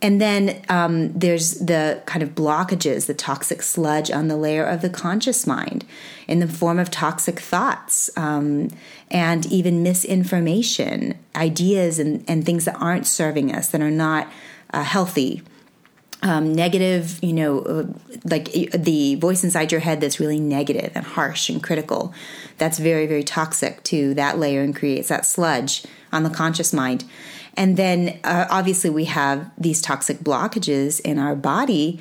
And 0.02 0.20
then 0.20 0.64
um, 0.68 1.16
there's 1.16 1.54
the 1.54 2.02
kind 2.06 2.24
of 2.24 2.30
blockages, 2.30 3.06
the 3.06 3.14
toxic 3.14 3.62
sludge 3.62 4.10
on 4.10 4.26
the 4.26 4.36
layer 4.36 4.64
of 4.64 4.82
the 4.82 4.90
conscious 4.90 5.46
mind 5.46 5.84
in 6.26 6.40
the 6.40 6.48
form 6.48 6.80
of 6.80 6.90
toxic 6.90 7.38
thoughts 7.38 8.10
um, 8.16 8.70
and 9.12 9.46
even 9.46 9.84
misinformation, 9.84 11.16
ideas 11.36 12.00
and, 12.00 12.24
and 12.26 12.44
things 12.44 12.64
that 12.64 12.74
aren't 12.80 13.06
serving 13.06 13.54
us, 13.54 13.68
that 13.70 13.80
are 13.80 13.92
not 13.92 14.28
uh, 14.72 14.82
healthy 14.82 15.42
um, 16.22 16.54
negative, 16.54 17.18
you 17.22 17.32
know, 17.32 17.60
uh, 17.60 17.86
like 18.24 18.52
the 18.52 19.16
voice 19.16 19.42
inside 19.42 19.72
your 19.72 19.80
head 19.80 20.00
that's 20.00 20.20
really 20.20 20.38
negative 20.38 20.92
and 20.94 21.04
harsh 21.04 21.48
and 21.48 21.62
critical, 21.62 22.14
that's 22.58 22.78
very, 22.78 23.06
very 23.06 23.24
toxic 23.24 23.82
to 23.84 24.14
that 24.14 24.38
layer 24.38 24.62
and 24.62 24.74
creates 24.74 25.08
that 25.08 25.26
sludge 25.26 25.84
on 26.12 26.22
the 26.22 26.30
conscious 26.30 26.72
mind. 26.72 27.04
And 27.56 27.76
then 27.76 28.20
uh, 28.22 28.46
obviously 28.50 28.88
we 28.88 29.06
have 29.06 29.50
these 29.58 29.82
toxic 29.82 30.18
blockages 30.18 31.00
in 31.00 31.18
our 31.18 31.34
body, 31.34 32.00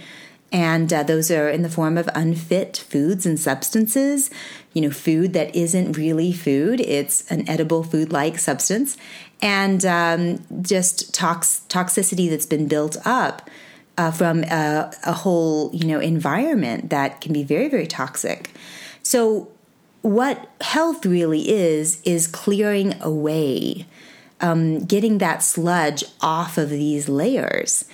and 0.52 0.92
uh, 0.94 1.04
those 1.04 1.32
are 1.32 1.50
in 1.50 1.64
the 1.64 1.70
form 1.70 1.98
of 1.98 2.10
unfit 2.14 2.78
foods 2.90 3.26
and 3.26 3.40
substances. 3.40 4.30
You 4.74 4.82
know, 4.82 4.92
food 4.92 5.34
that 5.34 5.54
isn't 5.56 5.98
really 5.98 6.32
food, 6.32 6.80
it's 6.80 7.30
an 7.32 7.50
edible 7.50 7.84
food 7.84 8.12
like 8.12 8.38
substance, 8.38 8.98
and 9.42 9.84
um, 9.84 10.46
just 10.62 11.14
tox- 11.14 11.62
toxicity 11.68 12.30
that's 12.30 12.46
been 12.46 12.68
built 12.68 12.98
up 13.06 13.50
uh, 13.98 14.12
from 14.12 14.44
a, 14.46 14.94
a 15.06 15.14
whole 15.14 15.72
you 15.74 15.86
know 15.88 16.00
environment 16.00 16.90
that 16.90 17.22
can 17.22 17.34
be 17.34 17.44
very 17.44 17.68
very 17.68 17.88
toxic. 17.88 18.52
So 19.04 19.50
what 20.02 20.50
health 20.62 21.06
really 21.06 21.50
is 21.50 22.02
is 22.04 22.28
clearing 22.28 23.00
away, 23.02 23.86
um, 24.40 24.86
getting 24.86 25.20
that 25.20 25.44
sludge 25.44 26.04
off 26.22 26.58
of 26.58 26.70
these 26.70 27.08
layers. 27.08 27.86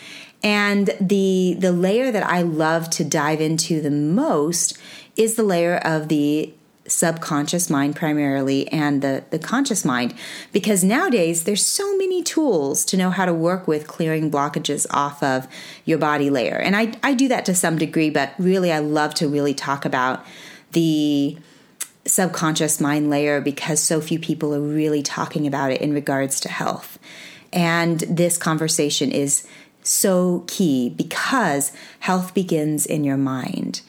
And 0.43 0.91
the 1.01 1.55
the 1.59 1.71
layer 1.71 2.11
that 2.11 2.25
I 2.25 2.43
love 2.43 2.89
to 2.91 3.03
dive 3.03 3.41
into 3.41 3.81
the 3.81 3.91
most 3.91 4.77
is 5.15 5.35
the 5.35 5.43
layer 5.43 5.77
of 5.77 6.07
the 6.09 6.53
subconscious 6.87 7.69
mind 7.69 7.95
primarily 7.95 8.67
and 8.69 9.01
the, 9.01 9.23
the 9.29 9.39
conscious 9.39 9.83
mind 9.83 10.13
because 10.51 10.83
nowadays 10.83 11.43
there's 11.43 11.65
so 11.65 11.97
many 11.97 12.23
tools 12.23 12.85
to 12.85 12.97
know 12.97 13.09
how 13.09 13.25
to 13.25 13.33
work 13.33 13.67
with 13.67 13.87
clearing 13.87 14.31
blockages 14.31 14.85
off 14.91 15.21
of 15.21 15.47
your 15.85 15.97
body 15.97 16.29
layer. 16.29 16.55
And 16.55 16.75
I, 16.75 16.93
I 17.03 17.13
do 17.13 17.27
that 17.27 17.45
to 17.45 17.55
some 17.55 17.77
degree 17.77 18.09
but 18.09 18.33
really 18.37 18.71
i 18.71 18.79
love 18.79 19.13
to 19.15 19.27
really 19.27 19.53
talk 19.53 19.85
about 19.85 20.25
the 20.71 21.37
subconscious 22.07 22.79
mind 22.79 23.09
layer 23.09 23.41
because 23.41 23.81
so 23.81 24.01
few 24.01 24.19
people 24.19 24.53
are 24.55 24.61
really 24.61 25.03
talking 25.03 25.45
about 25.45 25.71
it 25.71 25.81
in 25.81 25.93
regards 25.93 26.39
to 26.41 26.49
health. 26.49 26.97
And 27.53 27.99
this 28.01 28.37
conversation 28.37 29.11
is 29.11 29.47
so 29.83 30.43
key 30.47 30.89
because 30.89 31.71
health 31.99 32.33
begins 32.33 32.85
in 32.85 33.03
your 33.03 33.17
mind. 33.17 33.81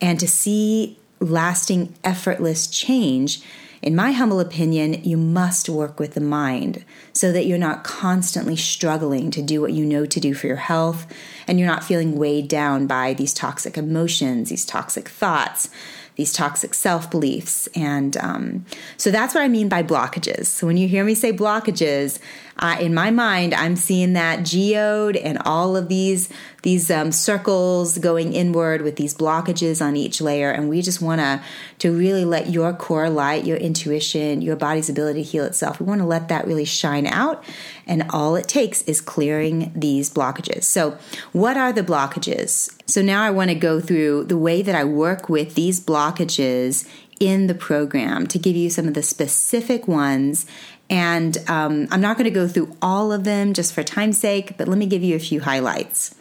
And 0.00 0.18
to 0.20 0.28
see 0.28 0.98
lasting, 1.22 1.94
effortless 2.04 2.66
change, 2.66 3.42
in 3.82 3.96
my 3.96 4.12
humble 4.12 4.38
opinion, 4.38 5.02
you 5.02 5.16
must 5.16 5.68
work 5.68 5.98
with 5.98 6.14
the 6.14 6.20
mind 6.20 6.84
so 7.12 7.32
that 7.32 7.46
you're 7.46 7.58
not 7.58 7.82
constantly 7.82 8.54
struggling 8.54 9.32
to 9.32 9.42
do 9.42 9.60
what 9.60 9.72
you 9.72 9.84
know 9.84 10.06
to 10.06 10.20
do 10.20 10.34
for 10.34 10.46
your 10.46 10.56
health 10.56 11.04
and 11.48 11.58
you're 11.58 11.68
not 11.68 11.82
feeling 11.82 12.16
weighed 12.16 12.46
down 12.46 12.86
by 12.86 13.12
these 13.12 13.34
toxic 13.34 13.76
emotions, 13.76 14.50
these 14.50 14.64
toxic 14.64 15.08
thoughts, 15.08 15.68
these 16.14 16.32
toxic 16.32 16.74
self 16.74 17.10
beliefs. 17.10 17.66
And 17.74 18.16
um, 18.18 18.66
so 18.96 19.10
that's 19.10 19.34
what 19.34 19.42
I 19.42 19.48
mean 19.48 19.68
by 19.68 19.82
blockages. 19.82 20.46
So 20.46 20.68
when 20.68 20.76
you 20.76 20.86
hear 20.86 21.04
me 21.04 21.14
say 21.16 21.32
blockages, 21.32 22.20
uh, 22.58 22.76
in 22.80 22.94
my 22.94 23.10
mind, 23.10 23.54
I'm 23.54 23.76
seeing 23.76 24.12
that 24.12 24.44
geode 24.44 25.16
and 25.16 25.38
all 25.44 25.76
of 25.76 25.88
these 25.88 26.28
these 26.62 26.92
um, 26.92 27.10
circles 27.10 27.98
going 27.98 28.32
inward 28.32 28.82
with 28.82 28.94
these 28.94 29.14
blockages 29.14 29.84
on 29.84 29.96
each 29.96 30.20
layer, 30.20 30.50
and 30.50 30.68
we 30.68 30.80
just 30.80 31.02
want 31.02 31.20
to 31.20 31.42
to 31.78 31.96
really 31.96 32.24
let 32.24 32.50
your 32.50 32.72
core 32.72 33.10
light, 33.10 33.44
your 33.44 33.56
intuition, 33.56 34.42
your 34.42 34.56
body's 34.56 34.88
ability 34.88 35.24
to 35.24 35.28
heal 35.28 35.44
itself. 35.44 35.80
We 35.80 35.86
want 35.86 36.00
to 36.00 36.06
let 36.06 36.28
that 36.28 36.46
really 36.46 36.64
shine 36.64 37.06
out, 37.06 37.42
and 37.86 38.04
all 38.10 38.36
it 38.36 38.48
takes 38.48 38.82
is 38.82 39.00
clearing 39.00 39.72
these 39.74 40.08
blockages. 40.08 40.64
So, 40.64 40.98
what 41.32 41.56
are 41.56 41.72
the 41.72 41.82
blockages? 41.82 42.70
So 42.86 43.00
now 43.00 43.22
I 43.22 43.30
want 43.30 43.48
to 43.48 43.54
go 43.54 43.80
through 43.80 44.24
the 44.24 44.36
way 44.36 44.60
that 44.60 44.74
I 44.74 44.84
work 44.84 45.28
with 45.28 45.54
these 45.54 45.80
blockages 45.80 46.86
in 47.22 47.46
the 47.46 47.54
program 47.54 48.26
to 48.26 48.38
give 48.38 48.56
you 48.56 48.68
some 48.68 48.88
of 48.88 48.94
the 48.94 49.02
specific 49.02 49.86
ones 49.86 50.44
and 50.92 51.38
um, 51.48 51.88
I'm 51.90 52.02
not 52.02 52.18
going 52.18 52.26
to 52.26 52.30
go 52.30 52.46
through 52.46 52.76
all 52.82 53.12
of 53.12 53.24
them 53.24 53.54
just 53.54 53.72
for 53.72 53.82
time's 53.82 54.18
sake, 54.18 54.58
but 54.58 54.68
let 54.68 54.76
me 54.76 54.84
give 54.84 55.02
you 55.02 55.16
a 55.16 55.18
few 55.18 55.40
highlights. 55.40 56.14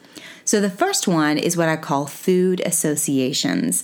So 0.45 0.61
the 0.61 0.69
first 0.69 1.09
one 1.09 1.37
is 1.37 1.57
what 1.57 1.67
I 1.67 1.75
call 1.75 2.07
food 2.07 2.61
associations. 2.61 3.83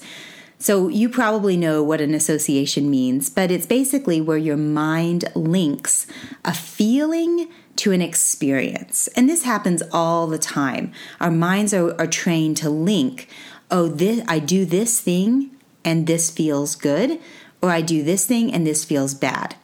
So 0.60 0.88
you 0.88 1.10
probably 1.10 1.58
know 1.58 1.84
what 1.84 2.00
an 2.00 2.13
association 2.13 2.89
means, 2.89 3.29
but 3.29 3.51
it's 3.51 3.65
basically 3.65 4.22
where 4.22 4.38
your 4.38 4.56
mind 4.56 5.25
links 5.36 6.08
a 6.46 6.53
feeling 6.53 7.50
to 7.75 7.91
an 7.91 8.01
experience. 8.01 9.10
And 9.10 9.27
this 9.27 9.44
happens 9.44 9.84
all 9.91 10.25
the 10.25 10.39
time. 10.39 10.94
Our 11.20 11.32
minds 11.32 11.74
are, 11.74 12.00
are 12.00 12.08
trained 12.08 12.56
to 12.58 12.70
link, 12.70 13.27
oh, 13.70 13.89
this 13.89 14.24
I 14.25 14.39
do 14.39 14.63
this 14.63 15.01
thing 15.01 15.51
and 15.84 16.08
this 16.08 16.32
feels 16.32 16.75
good, 16.75 17.20
or 17.62 17.72
I 17.72 17.82
do 17.82 18.03
this 18.03 18.25
thing 18.25 18.53
and 18.53 18.65
this 18.65 18.86
feels 18.86 19.13
bad. 19.13 19.58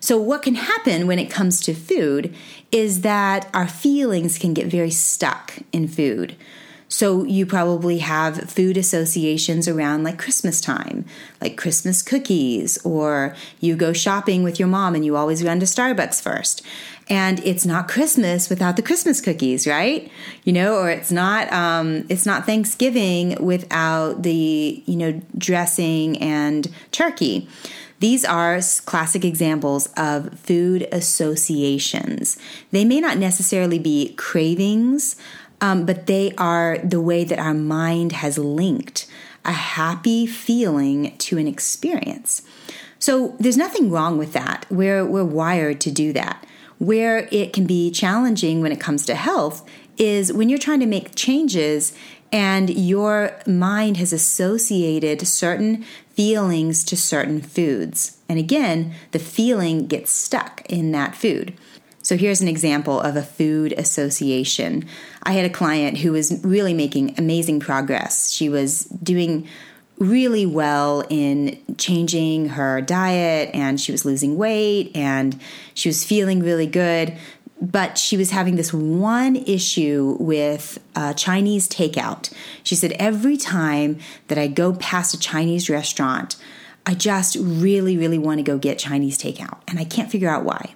So, 0.00 0.18
what 0.18 0.42
can 0.42 0.56
happen 0.56 1.06
when 1.06 1.18
it 1.18 1.30
comes 1.30 1.60
to 1.62 1.74
food 1.74 2.34
is 2.70 3.02
that 3.02 3.48
our 3.54 3.68
feelings 3.68 4.38
can 4.38 4.54
get 4.54 4.66
very 4.66 4.90
stuck 4.90 5.58
in 5.72 5.88
food. 5.88 6.36
So 6.88 7.24
you 7.24 7.46
probably 7.46 7.98
have 7.98 8.48
food 8.48 8.76
associations 8.76 9.66
around 9.66 10.04
like 10.04 10.18
Christmas 10.18 10.60
time, 10.60 11.04
like 11.40 11.56
Christmas 11.56 12.00
cookies, 12.00 12.78
or 12.84 13.34
you 13.60 13.74
go 13.74 13.92
shopping 13.92 14.44
with 14.44 14.60
your 14.60 14.68
mom 14.68 14.94
and 14.94 15.04
you 15.04 15.16
always 15.16 15.42
run 15.42 15.58
to 15.60 15.66
Starbucks 15.66 16.22
first. 16.22 16.64
And 17.08 17.40
it's 17.44 17.66
not 17.66 17.88
Christmas 17.88 18.48
without 18.48 18.76
the 18.76 18.82
Christmas 18.82 19.20
cookies, 19.20 19.66
right? 19.66 20.10
You 20.44 20.52
know, 20.52 20.76
or 20.76 20.88
it's 20.90 21.10
not 21.10 21.52
um, 21.52 22.04
it's 22.08 22.26
not 22.26 22.46
Thanksgiving 22.46 23.36
without 23.44 24.22
the 24.22 24.82
you 24.86 24.96
know 24.96 25.20
dressing 25.36 26.18
and 26.18 26.68
turkey. 26.92 27.48
These 27.98 28.24
are 28.24 28.60
classic 28.84 29.24
examples 29.24 29.88
of 29.96 30.38
food 30.38 30.86
associations. 30.92 32.38
They 32.70 32.84
may 32.84 33.00
not 33.00 33.16
necessarily 33.16 33.78
be 33.78 34.14
cravings 34.14 35.16
um, 35.60 35.86
but 35.86 36.06
they 36.06 36.32
are 36.36 36.78
the 36.78 37.00
way 37.00 37.24
that 37.24 37.38
our 37.38 37.54
mind 37.54 38.12
has 38.12 38.38
linked 38.38 39.06
a 39.44 39.52
happy 39.52 40.26
feeling 40.26 41.16
to 41.18 41.38
an 41.38 41.46
experience. 41.46 42.42
So 42.98 43.36
there's 43.38 43.56
nothing 43.56 43.90
wrong 43.90 44.18
with 44.18 44.32
that. 44.32 44.66
We're, 44.70 45.04
we're 45.04 45.24
wired 45.24 45.80
to 45.82 45.90
do 45.90 46.12
that. 46.14 46.44
Where 46.78 47.28
it 47.30 47.52
can 47.52 47.66
be 47.66 47.90
challenging 47.90 48.60
when 48.60 48.72
it 48.72 48.80
comes 48.80 49.06
to 49.06 49.14
health 49.14 49.66
is 49.96 50.32
when 50.32 50.48
you're 50.48 50.58
trying 50.58 50.80
to 50.80 50.86
make 50.86 51.14
changes 51.14 51.96
and 52.32 52.70
your 52.70 53.38
mind 53.46 53.96
has 53.98 54.12
associated 54.12 55.26
certain 55.26 55.84
feelings 56.10 56.84
to 56.84 56.96
certain 56.96 57.40
foods. 57.40 58.18
And 58.28 58.38
again, 58.38 58.94
the 59.12 59.18
feeling 59.18 59.86
gets 59.86 60.10
stuck 60.10 60.64
in 60.66 60.92
that 60.92 61.14
food. 61.14 61.54
So 62.02 62.16
here's 62.16 62.40
an 62.40 62.48
example 62.48 63.00
of 63.00 63.16
a 63.16 63.22
food 63.22 63.72
association. 63.72 64.86
I 65.24 65.32
had 65.32 65.44
a 65.44 65.50
client 65.50 65.98
who 65.98 66.12
was 66.12 66.40
really 66.44 66.72
making 66.72 67.18
amazing 67.18 67.58
progress. 67.60 68.30
She 68.30 68.48
was 68.48 68.84
doing 68.84 69.48
really 69.98 70.46
well 70.46 71.02
in 71.08 71.58
changing 71.78 72.50
her 72.50 72.80
diet 72.80 73.50
and 73.54 73.80
she 73.80 73.92
was 73.92 74.04
losing 74.04 74.36
weight 74.36 74.94
and 74.94 75.40
she 75.74 75.88
was 75.88 76.04
feeling 76.04 76.40
really 76.40 76.66
good. 76.66 77.16
But 77.60 77.96
she 77.96 78.16
was 78.16 78.30
having 78.30 78.56
this 78.56 78.72
one 78.72 79.36
issue 79.36 80.16
with 80.20 80.78
uh, 80.94 81.14
Chinese 81.14 81.68
takeout. 81.68 82.32
She 82.62 82.74
said, 82.74 82.92
Every 82.92 83.36
time 83.36 83.98
that 84.28 84.36
I 84.36 84.46
go 84.46 84.74
past 84.74 85.14
a 85.14 85.18
Chinese 85.18 85.70
restaurant, 85.70 86.36
I 86.84 86.94
just 86.94 87.36
really, 87.40 87.96
really 87.96 88.18
want 88.18 88.38
to 88.38 88.42
go 88.42 88.58
get 88.58 88.78
Chinese 88.78 89.18
takeout. 89.18 89.58
And 89.66 89.78
I 89.78 89.84
can't 89.84 90.10
figure 90.10 90.28
out 90.28 90.44
why. 90.44 90.74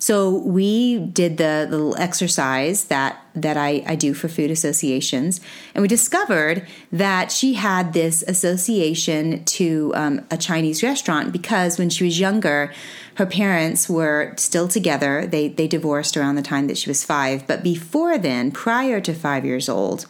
So 0.00 0.30
we 0.30 0.98
did 0.98 1.36
the, 1.36 1.66
the 1.68 1.76
little 1.76 1.96
exercise 1.98 2.84
that 2.84 3.20
that 3.34 3.56
I, 3.58 3.84
I 3.86 3.94
do 3.96 4.14
for 4.14 4.28
food 4.28 4.50
associations, 4.50 5.40
and 5.74 5.82
we 5.82 5.88
discovered 5.88 6.66
that 6.90 7.30
she 7.30 7.52
had 7.54 7.92
this 7.92 8.22
association 8.26 9.44
to 9.44 9.92
um, 9.94 10.26
a 10.30 10.38
Chinese 10.38 10.82
restaurant 10.82 11.32
because 11.32 11.78
when 11.78 11.90
she 11.90 12.04
was 12.04 12.18
younger, 12.18 12.72
her 13.20 13.26
parents 13.26 13.86
were 13.86 14.32
still 14.38 14.66
together. 14.66 15.26
They 15.26 15.48
they 15.48 15.68
divorced 15.68 16.16
around 16.16 16.36
the 16.36 16.42
time 16.42 16.68
that 16.68 16.78
she 16.78 16.88
was 16.88 17.04
five, 17.04 17.46
but 17.46 17.62
before 17.62 18.16
then, 18.16 18.50
prior 18.50 18.98
to 18.98 19.12
five 19.12 19.44
years 19.44 19.68
old, 19.68 20.06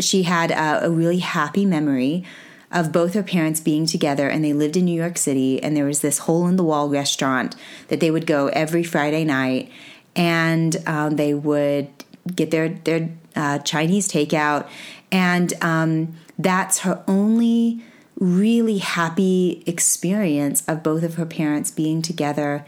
she 0.00 0.22
had 0.22 0.50
a, 0.50 0.86
a 0.86 0.90
really 0.90 1.18
happy 1.18 1.66
memory 1.66 2.24
of 2.72 2.90
both 2.90 3.12
her 3.12 3.22
parents 3.22 3.60
being 3.60 3.84
together 3.84 4.30
and 4.30 4.42
they 4.42 4.54
lived 4.54 4.78
in 4.78 4.86
New 4.86 4.98
York 4.98 5.18
City 5.18 5.62
and 5.62 5.76
there 5.76 5.84
was 5.84 6.00
this 6.00 6.20
hole 6.20 6.46
in 6.46 6.56
the 6.56 6.64
wall 6.64 6.88
restaurant 6.88 7.54
that 7.88 8.00
they 8.00 8.10
would 8.10 8.26
go 8.26 8.48
every 8.48 8.82
Friday 8.82 9.22
night 9.22 9.70
and 10.16 10.74
um, 10.86 11.16
they 11.16 11.34
would 11.34 11.88
get 12.34 12.50
their 12.50 12.70
their 12.70 13.10
uh, 13.36 13.58
Chinese 13.58 14.08
takeout 14.08 14.66
and 15.12 15.52
um, 15.62 16.14
that's 16.38 16.78
her 16.78 17.04
only 17.06 17.84
really 18.18 18.78
happy 18.78 19.62
experience 19.66 20.62
of 20.66 20.82
both 20.82 21.02
of 21.02 21.14
her 21.14 21.26
parents 21.26 21.70
being 21.70 22.02
together 22.02 22.64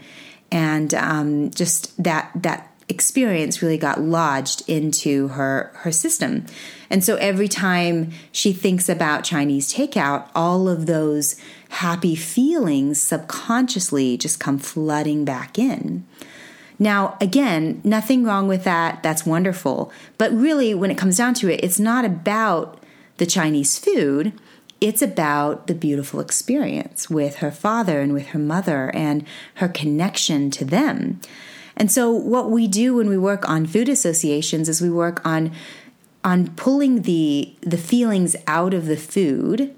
and 0.51 0.93
um, 0.93 1.51
just 1.51 2.01
that 2.01 2.31
that 2.35 2.65
experience 2.87 3.61
really 3.61 3.77
got 3.77 4.01
lodged 4.01 4.67
into 4.67 5.29
her 5.29 5.71
her 5.75 5.91
system. 5.91 6.45
And 6.89 7.03
so 7.03 7.15
every 7.17 7.47
time 7.47 8.11
she 8.31 8.51
thinks 8.51 8.89
about 8.89 9.23
Chinese 9.23 9.73
takeout, 9.73 10.27
all 10.33 10.67
of 10.67 10.87
those 10.87 11.39
happy 11.69 12.15
feelings 12.15 12.99
subconsciously 13.01 14.17
just 14.17 14.39
come 14.39 14.57
flooding 14.57 15.23
back 15.23 15.59
in. 15.59 16.05
Now, 16.79 17.17
again, 17.21 17.81
nothing 17.83 18.23
wrong 18.23 18.47
with 18.47 18.63
that. 18.63 19.03
That's 19.03 19.25
wonderful. 19.25 19.91
But 20.17 20.31
really, 20.31 20.73
when 20.73 20.89
it 20.89 20.97
comes 20.97 21.17
down 21.17 21.33
to 21.35 21.49
it, 21.51 21.59
it's 21.63 21.79
not 21.79 22.05
about 22.05 22.81
the 23.17 23.25
Chinese 23.25 23.77
food. 23.77 24.33
It's 24.81 25.01
about 25.01 25.67
the 25.67 25.75
beautiful 25.75 26.19
experience 26.19 27.09
with 27.09 27.37
her 27.37 27.51
father 27.51 27.99
and 27.99 28.13
with 28.13 28.27
her 28.27 28.39
mother 28.39 28.91
and 28.93 29.25
her 29.55 29.67
connection 29.67 30.51
to 30.51 30.65
them. 30.65 31.19
And 31.75 31.91
so 31.91 32.11
what 32.11 32.49
we 32.49 32.67
do 32.67 32.95
when 32.95 33.09
we 33.09 33.17
work 33.17 33.47
on 33.47 33.65
food 33.65 33.89
associations 33.89 34.69
is 34.69 34.81
we 34.81 34.89
work 34.89 35.25
on 35.25 35.51
on 36.23 36.47
pulling 36.55 37.03
the 37.03 37.53
the 37.61 37.77
feelings 37.77 38.35
out 38.45 38.73
of 38.73 38.85
the 38.85 38.97
food 38.97 39.73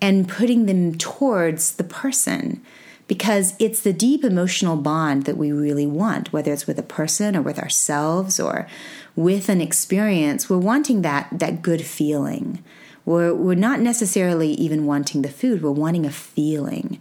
and 0.00 0.28
putting 0.28 0.66
them 0.66 0.96
towards 0.96 1.72
the 1.72 1.84
person 1.84 2.62
because 3.08 3.54
it's 3.58 3.80
the 3.80 3.92
deep 3.92 4.22
emotional 4.22 4.76
bond 4.76 5.24
that 5.24 5.36
we 5.36 5.50
really 5.50 5.86
want 5.86 6.32
whether 6.32 6.52
it's 6.52 6.68
with 6.68 6.78
a 6.78 6.82
person 6.84 7.36
or 7.36 7.42
with 7.42 7.58
ourselves 7.58 8.38
or 8.38 8.68
with 9.16 9.48
an 9.48 9.60
experience 9.60 10.48
we're 10.48 10.56
wanting 10.56 11.02
that 11.02 11.28
that 11.32 11.60
good 11.62 11.84
feeling 11.84 12.62
we're, 13.08 13.34
we're 13.34 13.54
not 13.54 13.80
necessarily 13.80 14.50
even 14.52 14.86
wanting 14.86 15.22
the 15.22 15.28
food 15.28 15.62
we're 15.62 15.70
wanting 15.70 16.06
a 16.06 16.10
feeling 16.10 16.98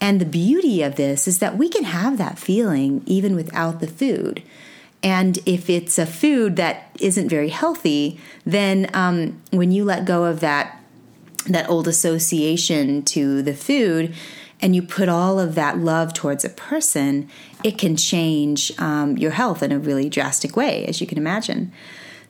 and 0.00 0.20
the 0.20 0.26
beauty 0.26 0.82
of 0.82 0.96
this 0.96 1.28
is 1.28 1.40
that 1.40 1.58
we 1.58 1.68
can 1.68 1.84
have 1.84 2.16
that 2.16 2.38
feeling 2.38 3.02
even 3.04 3.36
without 3.36 3.80
the 3.80 3.86
food. 3.86 4.42
And 5.02 5.38
if 5.46 5.68
it's 5.68 5.98
a 5.98 6.06
food 6.06 6.56
that 6.56 6.90
isn't 7.00 7.28
very 7.28 7.50
healthy, 7.50 8.18
then 8.46 8.88
um, 8.94 9.40
when 9.50 9.72
you 9.72 9.84
let 9.84 10.04
go 10.04 10.24
of 10.24 10.40
that 10.40 10.78
that 11.46 11.70
old 11.70 11.88
association 11.88 13.02
to 13.02 13.40
the 13.40 13.54
food, 13.54 14.14
and 14.60 14.76
you 14.76 14.82
put 14.82 15.08
all 15.08 15.40
of 15.40 15.54
that 15.54 15.78
love 15.78 16.12
towards 16.12 16.44
a 16.44 16.50
person, 16.50 17.30
it 17.64 17.78
can 17.78 17.96
change 17.96 18.70
um, 18.78 19.16
your 19.16 19.30
health 19.30 19.62
in 19.62 19.72
a 19.72 19.78
really 19.78 20.10
drastic 20.10 20.54
way, 20.54 20.84
as 20.84 21.00
you 21.00 21.06
can 21.06 21.16
imagine. 21.16 21.72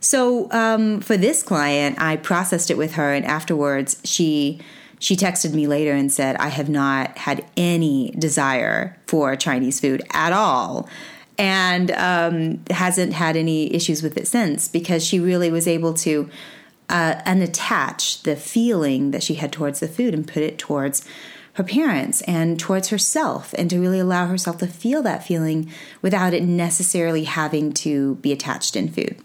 So 0.00 0.50
um, 0.50 1.00
for 1.00 1.16
this 1.16 1.42
client, 1.42 2.00
I 2.00 2.16
processed 2.16 2.70
it 2.70 2.78
with 2.78 2.94
her, 2.94 3.12
and 3.12 3.24
afterwards, 3.24 4.00
she 4.04 4.60
she 4.98 5.16
texted 5.16 5.54
me 5.54 5.66
later 5.66 5.92
and 5.92 6.12
said, 6.12 6.36
I 6.36 6.48
have 6.48 6.68
not 6.68 7.16
had 7.16 7.46
any 7.56 8.10
desire 8.18 8.98
for 9.06 9.34
Chinese 9.34 9.80
food 9.80 10.02
at 10.12 10.32
all. 10.32 10.88
And 11.38 11.90
um, 11.92 12.62
hasn't 12.70 13.14
had 13.14 13.34
any 13.34 13.74
issues 13.74 14.02
with 14.02 14.18
it 14.18 14.28
since 14.28 14.68
because 14.68 15.02
she 15.02 15.18
really 15.18 15.50
was 15.50 15.66
able 15.66 15.94
to 15.94 16.28
uh, 16.90 17.14
unattach 17.24 18.22
the 18.24 18.36
feeling 18.36 19.12
that 19.12 19.22
she 19.22 19.36
had 19.36 19.52
towards 19.52 19.80
the 19.80 19.88
food 19.88 20.12
and 20.12 20.28
put 20.28 20.42
it 20.42 20.58
towards 20.58 21.02
her 21.54 21.64
parents 21.64 22.20
and 22.22 22.58
towards 22.58 22.88
herself 22.88 23.54
and 23.58 23.68
to 23.70 23.80
really 23.80 23.98
allow 23.98 24.26
herself 24.26 24.58
to 24.58 24.66
feel 24.66 25.02
that 25.02 25.24
feeling 25.24 25.70
without 26.00 26.32
it 26.32 26.42
necessarily 26.42 27.24
having 27.24 27.72
to 27.72 28.14
be 28.16 28.32
attached 28.32 28.76
in 28.76 28.88
food. 28.88 29.16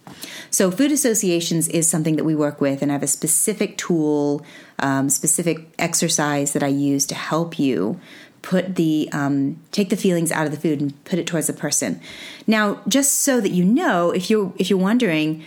So, 0.49 0.71
food 0.71 0.91
associations 0.91 1.67
is 1.67 1.87
something 1.87 2.15
that 2.15 2.23
we 2.23 2.35
work 2.35 2.59
with, 2.59 2.81
and 2.81 2.91
I 2.91 2.95
have 2.95 3.03
a 3.03 3.07
specific 3.07 3.77
tool, 3.77 4.45
um, 4.79 5.09
specific 5.09 5.67
exercise 5.77 6.53
that 6.53 6.63
I 6.63 6.67
use 6.67 7.05
to 7.07 7.15
help 7.15 7.59
you 7.59 7.99
put 8.45 8.75
the 8.75 9.09
um, 9.11 9.59
take 9.71 9.89
the 9.89 9.97
feelings 9.97 10.31
out 10.31 10.45
of 10.45 10.51
the 10.51 10.59
food 10.59 10.79
and 10.79 11.03
put 11.05 11.19
it 11.19 11.27
towards 11.27 11.47
the 11.47 11.53
person. 11.53 11.99
Now, 12.45 12.81
just 12.87 13.21
so 13.21 13.41
that 13.41 13.51
you 13.51 13.65
know, 13.65 14.11
if 14.11 14.29
you're 14.29 14.53
if 14.57 14.69
you're 14.69 14.79
wondering, 14.79 15.43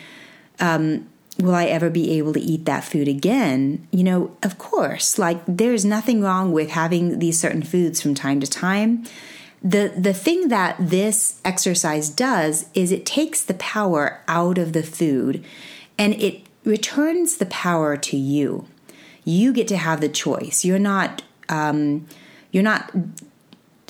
um, 0.61 1.09
will 1.39 1.55
I 1.55 1.67
ever 1.67 1.89
be 1.89 2.19
able 2.19 2.33
to 2.33 2.41
eat 2.41 2.65
that 2.65 2.85
food 2.85 3.09
again? 3.09 3.87
You 3.91 4.05
know, 4.05 4.37
of 4.43 4.59
course, 4.59 5.19
like 5.19 5.41
there's 5.47 5.85
nothing 5.85 6.21
wrong 6.21 6.53
with 6.53 6.71
having 6.71 7.19
these 7.19 7.41
certain 7.41 7.63
foods 7.63 8.01
from 8.01 8.15
time 8.15 8.41
to 8.41 8.47
time. 8.47 9.05
The 9.63 9.93
the 9.97 10.15
thing 10.15 10.49
that 10.49 10.77
this 10.79 11.41
exercise 11.45 12.11
does 12.11 12.67
is 12.75 12.93
it 12.93 13.07
takes 13.07 13.43
the 13.43 13.55
power 13.55 14.21
out 14.29 14.59
of 14.59 14.73
the 14.73 14.83
food 14.83 15.45
and 15.97 16.15
it 16.15 16.43
returns 16.65 17.39
the 17.39 17.47
power 17.47 17.97
to 17.97 18.17
you. 18.17 18.67
You 19.25 19.53
get 19.53 19.69
to 19.69 19.77
have 19.77 20.01
the 20.01 20.09
choice. 20.09 20.65
You're 20.65 20.79
not 20.79 21.23
um, 21.49 22.07
you're 22.51 22.63
not 22.63 22.93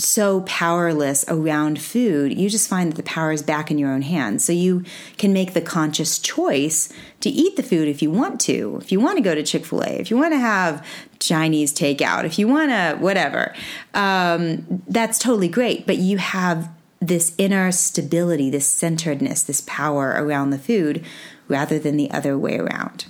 so 0.01 0.43
powerless 0.43 1.25
around 1.29 1.81
food, 1.81 2.39
you 2.39 2.49
just 2.49 2.69
find 2.69 2.93
that 2.93 2.97
the 2.97 3.03
power 3.03 3.33
is 3.33 3.43
back 3.43 3.71
in 3.71 3.79
your 3.79 3.93
own 3.93 4.03
hands. 4.03 4.45
So 4.45 4.53
you 4.53 4.85
can 5.17 5.33
make 5.33 5.55
the 5.55 5.61
conscious 5.61 6.19
choice 6.19 6.89
to 7.21 7.31
eat 7.31 7.57
the 7.57 7.63
food 7.63 7.89
if 7.89 8.01
you 8.01 8.11
want 8.11 8.41
to. 8.43 8.79
If 8.81 8.93
you 8.93 9.01
want 9.01 9.19
to 9.19 9.23
go 9.23 9.35
to 9.35 9.43
Chick 9.43 9.67
fil 9.67 9.83
A, 9.83 10.01
if 10.01 10.11
you 10.11 10.17
want 10.17 10.33
to 10.33 10.39
have 10.39 10.87
Chinese 11.19 11.75
takeout, 11.75 12.25
if 12.25 12.39
you 12.39 12.47
want 12.47 12.71
to, 12.71 12.97
whatever, 13.01 13.55
um, 13.95 14.83
that's 14.87 15.19
totally 15.19 15.49
great. 15.49 15.87
But 15.87 15.97
you 15.97 16.19
have 16.19 16.71
this 17.01 17.35
inner 17.39 17.71
stability, 17.73 18.51
this 18.51 18.67
centeredness, 18.69 19.43
this 19.43 19.63
power 19.63 20.15
around 20.17 20.51
the 20.51 20.59
food 20.59 21.05
rather 21.49 21.79
than 21.79 21.97
the 21.97 22.11
other 22.11 22.37
way 22.39 22.59
around. 22.59 23.07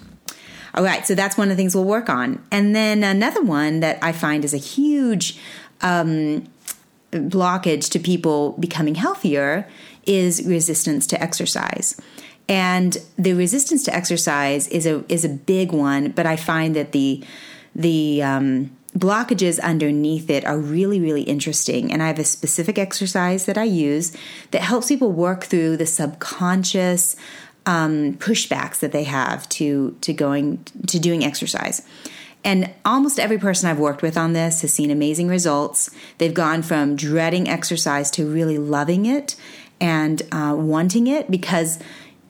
All 0.75 0.85
right, 0.85 1.07
so 1.07 1.15
that's 1.15 1.37
one 1.37 1.51
of 1.51 1.57
the 1.57 1.61
things 1.61 1.75
we'll 1.75 1.85
work 1.85 2.09
on. 2.09 2.45
And 2.53 2.77
then 2.77 3.03
another 3.03 3.43
one 3.43 3.81
that 3.81 3.99
I 4.03 4.13
find 4.13 4.45
is 4.45 4.55
a 4.55 4.59
huge 4.59 5.39
um, 5.81 6.47
blockage 7.13 7.91
to 7.91 7.99
people 7.99 8.53
becoming 8.53 8.95
healthier 8.95 9.67
is 10.07 10.47
resistance 10.47 11.07
to 11.07 11.23
exercise. 11.23 12.01
And 12.49 12.97
the 13.19 13.35
resistance 13.35 13.83
to 13.85 13.95
exercise 13.95 14.69
is 14.69 14.87
a 14.87 15.05
is 15.13 15.25
a 15.25 15.29
big 15.29 15.73
one, 15.73 16.13
but 16.13 16.27
I 16.27 16.37
find 16.37 16.75
that 16.77 16.93
the 16.93 17.23
the 17.75 18.23
um, 18.23 18.77
blockages 18.97 19.61
underneath 19.61 20.31
it 20.31 20.47
are 20.47 20.59
really 20.59 20.99
really 20.99 21.23
interesting. 21.23 21.93
And 21.93 22.03
I 22.03 22.07
have 22.07 22.19
a 22.19 22.25
specific 22.25 22.79
exercise 22.79 23.45
that 23.45 23.59
I 23.59 23.65
use 23.65 24.17
that 24.51 24.63
helps 24.63 24.89
people 24.89 25.13
work 25.13 25.45
through 25.45 25.77
the 25.77 25.87
subconscious 25.87 27.17
um, 27.67 28.15
pushbacks 28.15 28.79
that 28.79 28.93
they 28.93 29.05
have 29.05 29.47
to 29.51 29.97
to 30.01 30.15
going 30.15 30.65
to 30.87 30.99
doing 30.99 31.25
exercise. 31.25 31.83
And 32.45 32.73
almost 32.85 33.19
every 33.19 33.39
person 33.39 33.69
I've 33.69 33.79
worked 33.79 34.03
with 34.03 34.17
on 34.17 34.33
this 34.33 34.63
has 34.63 34.73
seen 34.73 34.91
amazing 34.91 35.29
results. 35.29 35.91
They've 36.19 36.35
gone 36.35 36.63
from 36.63 36.97
dreading 36.97 37.49
exercise 37.49 38.11
to 38.13 38.27
really 38.27 38.59
loving 38.59 39.07
it 39.07 39.37
and 39.81 40.23
uh, 40.33 40.55
wanting 40.57 41.07
it 41.07 41.31
because, 41.31 41.79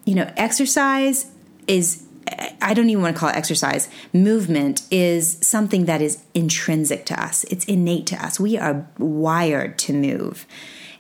you 0.05 0.15
know, 0.15 0.31
exercise 0.37 1.31
is, 1.67 2.05
I 2.61 2.75
don't 2.75 2.89
even 2.89 3.03
want 3.03 3.17
to 3.17 3.21
call 3.21 3.29
it 3.29 3.37
exercise. 3.37 3.89
Movement 4.13 4.83
is 4.91 5.39
something 5.41 5.85
that 5.85 6.01
is 6.01 6.23
intrinsic 6.35 7.05
to 7.07 7.23
us, 7.23 7.45
it's 7.45 7.65
innate 7.67 8.07
to 8.09 8.17
us. 8.17 8.41
We 8.41 8.57
are 8.59 8.89
wired 8.99 9.79
to 9.81 9.93
move. 9.93 10.47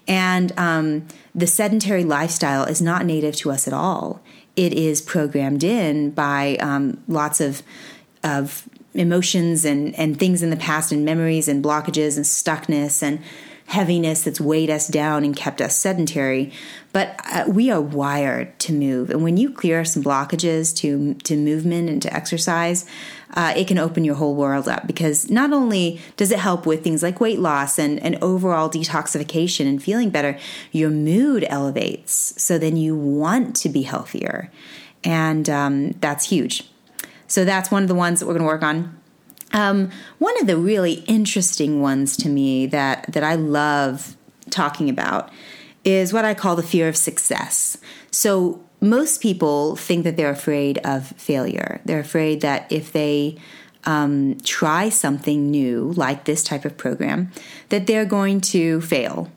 And 0.06 0.58
um, 0.58 1.06
the 1.34 1.46
sedentary 1.46 2.02
lifestyle 2.02 2.64
is 2.64 2.80
not 2.80 3.04
native 3.04 3.36
to 3.36 3.50
us 3.50 3.66
at 3.66 3.74
all. 3.74 4.22
It 4.56 4.72
is 4.72 5.02
programmed 5.02 5.62
in 5.62 6.10
by 6.10 6.56
um, 6.60 7.02
lots 7.06 7.40
of 7.40 7.62
of 8.24 8.68
emotions 8.98 9.64
and 9.64 9.94
and 9.98 10.18
things 10.18 10.42
in 10.42 10.50
the 10.50 10.56
past 10.56 10.92
and 10.92 11.04
memories 11.04 11.48
and 11.48 11.64
blockages 11.64 12.16
and 12.16 12.24
stuckness 12.24 13.02
and 13.02 13.20
heaviness 13.66 14.22
that's 14.22 14.40
weighed 14.40 14.70
us 14.70 14.88
down 14.88 15.24
and 15.24 15.36
kept 15.36 15.60
us 15.60 15.76
sedentary. 15.76 16.50
But 16.92 17.20
uh, 17.30 17.44
we 17.46 17.70
are 17.70 17.82
wired 17.82 18.58
to 18.60 18.72
move, 18.72 19.10
and 19.10 19.22
when 19.22 19.36
you 19.36 19.50
clear 19.52 19.84
some 19.84 20.02
blockages 20.02 20.74
to 20.76 21.14
to 21.14 21.36
movement 21.36 21.90
and 21.90 22.00
to 22.02 22.12
exercise, 22.12 22.86
uh, 23.34 23.52
it 23.54 23.68
can 23.68 23.78
open 23.78 24.04
your 24.04 24.14
whole 24.14 24.34
world 24.34 24.68
up. 24.68 24.86
Because 24.86 25.30
not 25.30 25.52
only 25.52 26.00
does 26.16 26.30
it 26.32 26.38
help 26.38 26.64
with 26.64 26.82
things 26.82 27.02
like 27.02 27.20
weight 27.20 27.38
loss 27.38 27.78
and, 27.78 28.00
and 28.00 28.16
overall 28.22 28.70
detoxification 28.70 29.68
and 29.68 29.82
feeling 29.82 30.08
better, 30.08 30.38
your 30.72 30.90
mood 30.90 31.44
elevates. 31.48 32.42
So 32.42 32.58
then 32.58 32.76
you 32.76 32.96
want 32.96 33.54
to 33.56 33.68
be 33.68 33.82
healthier, 33.82 34.50
and 35.04 35.48
um, 35.50 35.90
that's 36.00 36.30
huge. 36.30 36.64
So 37.28 37.44
that's 37.44 37.70
one 37.70 37.82
of 37.82 37.88
the 37.88 37.94
ones 37.94 38.20
that 38.20 38.26
we're 38.26 38.34
going 38.34 38.42
to 38.42 38.46
work 38.46 38.62
on. 38.62 38.98
Um, 39.52 39.90
one 40.18 40.38
of 40.40 40.46
the 40.46 40.56
really 40.56 41.04
interesting 41.06 41.80
ones 41.80 42.16
to 42.18 42.28
me 42.28 42.66
that 42.66 43.10
that 43.12 43.22
I 43.22 43.34
love 43.36 44.16
talking 44.50 44.90
about 44.90 45.30
is 45.84 46.12
what 46.12 46.24
I 46.24 46.34
call 46.34 46.56
the 46.56 46.62
fear 46.62 46.88
of 46.88 46.96
success. 46.96 47.78
So 48.10 48.62
most 48.80 49.20
people 49.20 49.76
think 49.76 50.04
that 50.04 50.16
they're 50.16 50.30
afraid 50.30 50.78
of 50.78 51.06
failure. 51.16 51.80
They're 51.84 52.00
afraid 52.00 52.40
that 52.42 52.70
if 52.70 52.92
they 52.92 53.38
um, 53.84 54.38
try 54.42 54.88
something 54.88 55.50
new, 55.50 55.92
like 55.96 56.24
this 56.24 56.44
type 56.44 56.64
of 56.64 56.76
program, 56.76 57.32
that 57.70 57.86
they're 57.86 58.04
going 58.04 58.40
to 58.42 58.80
fail. 58.82 59.30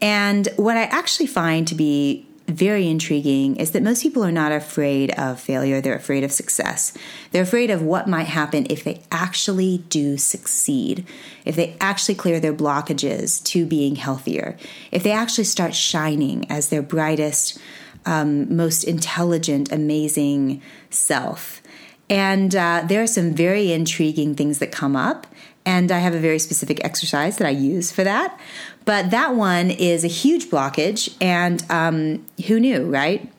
And 0.00 0.48
what 0.56 0.76
I 0.76 0.84
actually 0.84 1.26
find 1.26 1.68
to 1.68 1.74
be 1.74 2.26
very 2.50 2.88
intriguing 2.88 3.56
is 3.56 3.70
that 3.72 3.82
most 3.82 4.02
people 4.02 4.24
are 4.24 4.32
not 4.32 4.52
afraid 4.52 5.10
of 5.12 5.40
failure, 5.40 5.80
they're 5.80 5.94
afraid 5.94 6.24
of 6.24 6.32
success. 6.32 6.92
They're 7.30 7.42
afraid 7.42 7.70
of 7.70 7.82
what 7.82 8.08
might 8.08 8.26
happen 8.26 8.66
if 8.68 8.84
they 8.84 9.02
actually 9.10 9.78
do 9.88 10.16
succeed, 10.16 11.06
if 11.44 11.56
they 11.56 11.76
actually 11.80 12.14
clear 12.16 12.40
their 12.40 12.52
blockages 12.52 13.42
to 13.44 13.66
being 13.66 13.96
healthier, 13.96 14.56
if 14.90 15.02
they 15.02 15.12
actually 15.12 15.44
start 15.44 15.74
shining 15.74 16.50
as 16.50 16.68
their 16.68 16.82
brightest, 16.82 17.58
um, 18.06 18.54
most 18.54 18.84
intelligent, 18.84 19.70
amazing 19.72 20.62
self. 20.90 21.62
And 22.08 22.56
uh, 22.56 22.82
there 22.86 23.02
are 23.02 23.06
some 23.06 23.34
very 23.34 23.72
intriguing 23.72 24.34
things 24.34 24.58
that 24.58 24.72
come 24.72 24.96
up. 24.96 25.28
And 25.66 25.92
I 25.92 25.98
have 25.98 26.14
a 26.14 26.18
very 26.18 26.38
specific 26.38 26.82
exercise 26.84 27.36
that 27.36 27.46
I 27.46 27.50
use 27.50 27.92
for 27.92 28.02
that. 28.04 28.38
But 28.84 29.10
that 29.10 29.34
one 29.34 29.70
is 29.70 30.04
a 30.04 30.08
huge 30.08 30.46
blockage. 30.46 31.14
And 31.20 31.64
um, 31.70 32.24
who 32.46 32.58
knew, 32.58 32.90
right? 32.90 33.30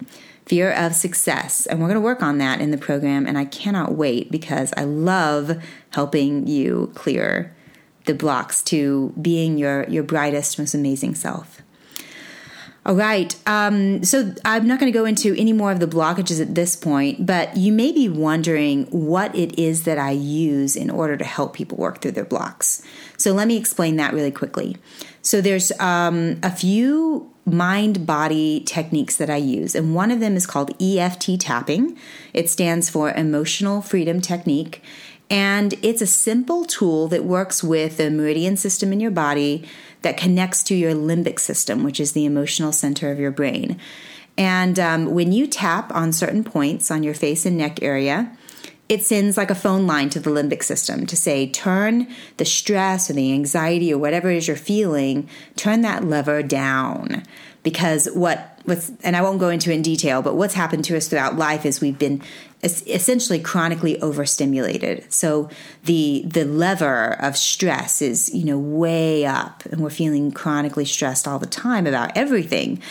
Fear 0.46 0.72
of 0.72 0.94
success. 0.94 1.66
And 1.66 1.80
we're 1.80 1.88
going 1.88 1.96
to 1.96 2.02
work 2.02 2.22
on 2.22 2.38
that 2.38 2.62
in 2.62 2.72
the 2.72 2.78
program. 2.78 3.26
And 3.26 3.38
I 3.38 3.46
cannot 3.46 3.94
wait 3.94 4.32
because 4.32 4.74
I 4.78 4.84
love 4.84 5.62
helping 5.92 6.48
you 6.48 6.92
clear 6.94 7.56
the 8.06 8.14
blocks 8.14 8.62
to 8.64 9.14
being 9.22 9.58
your, 9.58 9.88
your 9.90 10.04
brightest, 10.04 10.60
most 10.60 10.74
amazing 10.74 11.16
self. 11.16 11.61
All 12.84 12.96
right. 12.96 13.36
Um, 13.48 14.04
so 14.04 14.34
I'm 14.44 14.68
not 14.68 14.80
going 14.80 14.92
to 14.92 14.98
go 14.98 15.06
into 15.06 15.36
any 15.36 15.54
more 15.54 15.72
of 15.72 15.80
the 15.80 15.88
blockages 15.88 16.42
at 16.42 16.56
this 16.56 16.76
point, 16.76 17.28
but 17.28 17.56
you 17.56 17.72
may 17.72 17.92
be 17.92 18.10
wondering 18.10 18.86
what 18.86 19.36
it 19.36 19.60
is 19.60 19.84
that 19.84 20.00
I 20.00 20.12
use 20.12 20.76
in 20.76 20.90
order 20.90 21.16
to 21.16 21.24
help 21.24 21.54
people 21.54 21.78
work 21.78 22.02
through 22.02 22.14
their 22.14 22.26
blocks. 22.26 22.82
So 23.18 23.34
let 23.34 23.48
me 23.48 23.56
explain 23.56 23.98
that 23.98 24.14
really 24.14 24.32
quickly. 24.32 24.78
So 25.22 25.42
there's 25.42 25.72
um, 25.80 26.40
a 26.42 26.50
few 26.50 27.32
mind 27.46 28.08
body 28.08 28.62
techniques 28.62 29.16
that 29.18 29.30
I 29.30 29.38
use, 29.38 29.76
and 29.76 29.94
one 29.94 30.10
of 30.10 30.20
them 30.20 30.36
is 30.36 30.48
called 30.48 30.72
EFT 30.82 31.40
tapping. 31.40 31.98
It 32.34 32.50
stands 32.50 32.90
for 32.90 33.12
Emotional 33.12 33.84
Freedom 33.84 34.22
Technique. 34.22 34.82
And 35.30 35.76
it's 35.82 36.02
a 36.02 36.08
simple 36.08 36.66
tool 36.66 37.08
that 37.08 37.24
works 37.24 37.64
with 37.64 37.96
the 37.96 38.12
meridian 38.12 38.58
system 38.58 38.92
in 38.92 39.00
your 39.00 39.12
body 39.12 39.64
that 40.02 40.18
connects 40.18 40.64
to 40.64 40.76
your 40.76 40.94
limbic 40.94 41.40
system, 41.40 41.84
which 41.84 42.00
is 42.00 42.12
the 42.12 42.26
emotional 42.26 42.72
center 42.72 43.12
of 43.12 43.20
your 43.20 43.32
brain. 43.32 43.80
And 44.38 44.80
um, 44.80 45.14
when 45.14 45.32
you 45.32 45.46
tap 45.46 45.94
on 45.94 46.14
certain 46.14 46.44
points 46.44 46.90
on 46.90 47.04
your 47.04 47.14
face 47.14 47.46
and 47.46 47.58
neck 47.58 47.84
area, 47.84 48.36
it 48.90 49.04
sends 49.04 49.38
like 49.38 49.50
a 49.50 49.56
phone 49.56 49.88
line 49.88 50.10
to 50.10 50.20
the 50.20 50.30
limbic 50.30 50.64
system 50.64 51.06
to 51.06 51.16
say, 51.16 51.50
turn 51.50 52.08
the 52.38 52.46
stress 52.46 53.10
or 53.10 53.14
the 53.14 53.32
anxiety 53.32 53.94
or 53.94 53.98
whatever 53.98 54.30
it 54.30 54.38
is 54.38 54.48
you're 54.48 54.58
feeling, 54.58 55.30
turn 55.56 55.82
that 55.82 56.04
lever 56.04 56.44
down. 56.44 57.24
Because 57.64 58.08
what, 58.08 58.51
what's, 58.66 58.92
and 59.04 59.16
I 59.16 59.22
won't 59.22 59.40
go 59.40 59.50
into 59.50 59.72
in 59.72 59.82
detail, 59.82 60.22
but 60.22 60.36
what's 60.36 60.54
happened 60.54 60.86
to 60.86 60.98
us 60.98 61.08
throughout 61.08 61.38
life 61.38 61.66
is 61.66 61.82
we've 61.82 61.98
been 61.98 62.22
essentially 62.64 63.40
chronically 63.40 64.00
overstimulated. 64.02 65.12
So 65.12 65.50
the 65.86 66.24
the 66.28 66.46
lever 66.46 67.14
of 67.20 67.36
stress 67.36 68.02
is 68.02 68.34
you 68.34 68.46
know 68.46 68.60
way 68.60 69.26
up, 69.26 69.66
and 69.66 69.82
we're 69.82 69.90
feeling 69.90 70.32
chronically 70.32 70.86
stressed 70.86 71.28
all 71.28 71.40
the 71.40 71.48
time 71.48 71.88
about 71.88 72.16
everything. 72.16 72.82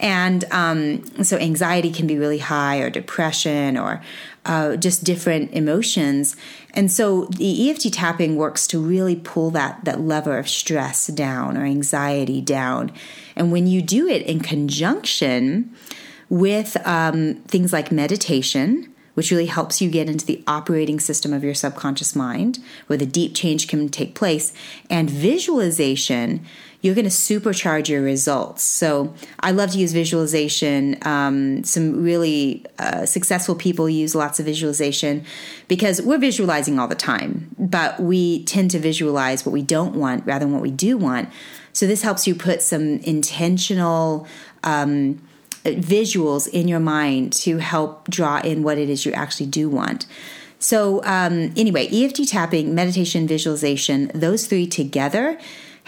And 0.00 0.44
um, 0.50 1.24
so 1.24 1.36
anxiety 1.36 1.92
can 1.92 2.06
be 2.06 2.18
really 2.18 2.38
high, 2.38 2.78
or 2.78 2.90
depression, 2.90 3.76
or 3.76 4.02
uh, 4.48 4.76
just 4.76 5.04
different 5.04 5.52
emotions. 5.52 6.34
And 6.74 6.90
so 6.90 7.26
the 7.26 7.70
EFT 7.70 7.92
tapping 7.92 8.36
works 8.36 8.66
to 8.68 8.80
really 8.80 9.14
pull 9.14 9.50
that 9.50 9.84
that 9.84 10.00
lever 10.00 10.38
of 10.38 10.48
stress 10.48 11.06
down 11.08 11.56
or 11.56 11.64
anxiety 11.64 12.40
down. 12.40 12.90
And 13.36 13.52
when 13.52 13.66
you 13.66 13.82
do 13.82 14.08
it 14.08 14.22
in 14.22 14.40
conjunction 14.40 15.72
with 16.28 16.76
um, 16.86 17.36
things 17.46 17.72
like 17.72 17.92
meditation 17.92 18.92
which 19.18 19.32
really 19.32 19.46
helps 19.46 19.80
you 19.80 19.90
get 19.90 20.08
into 20.08 20.24
the 20.24 20.40
operating 20.46 21.00
system 21.00 21.32
of 21.32 21.42
your 21.42 21.52
subconscious 21.52 22.14
mind 22.14 22.60
where 22.86 22.96
the 22.96 23.04
deep 23.04 23.34
change 23.34 23.66
can 23.66 23.88
take 23.88 24.14
place. 24.14 24.52
And 24.88 25.10
visualization, 25.10 26.46
you're 26.82 26.94
going 26.94 27.04
to 27.04 27.10
supercharge 27.10 27.88
your 27.88 28.00
results. 28.00 28.62
So 28.62 29.12
I 29.40 29.50
love 29.50 29.72
to 29.72 29.78
use 29.78 29.92
visualization. 29.92 31.04
Um, 31.04 31.64
some 31.64 32.00
really 32.00 32.64
uh, 32.78 33.06
successful 33.06 33.56
people 33.56 33.90
use 33.90 34.14
lots 34.14 34.38
of 34.38 34.46
visualization 34.46 35.24
because 35.66 36.00
we're 36.00 36.18
visualizing 36.18 36.78
all 36.78 36.86
the 36.86 36.94
time, 36.94 37.52
but 37.58 37.98
we 37.98 38.44
tend 38.44 38.70
to 38.70 38.78
visualize 38.78 39.44
what 39.44 39.50
we 39.52 39.62
don't 39.62 39.96
want 39.96 40.26
rather 40.26 40.44
than 40.44 40.52
what 40.52 40.62
we 40.62 40.70
do 40.70 40.96
want. 40.96 41.28
So 41.72 41.88
this 41.88 42.02
helps 42.02 42.28
you 42.28 42.36
put 42.36 42.62
some 42.62 42.98
intentional. 42.98 44.28
Um, 44.62 45.20
visuals 45.64 46.48
in 46.48 46.68
your 46.68 46.80
mind 46.80 47.32
to 47.32 47.58
help 47.58 48.08
draw 48.08 48.40
in 48.40 48.62
what 48.62 48.78
it 48.78 48.88
is 48.88 49.04
you 49.04 49.12
actually 49.12 49.46
do 49.46 49.68
want. 49.68 50.06
So, 50.58 51.02
um, 51.04 51.52
anyway, 51.56 51.88
EFT 51.92 52.28
tapping, 52.28 52.74
meditation, 52.74 53.28
visualization, 53.28 54.10
those 54.12 54.46
three 54.46 54.66
together 54.66 55.38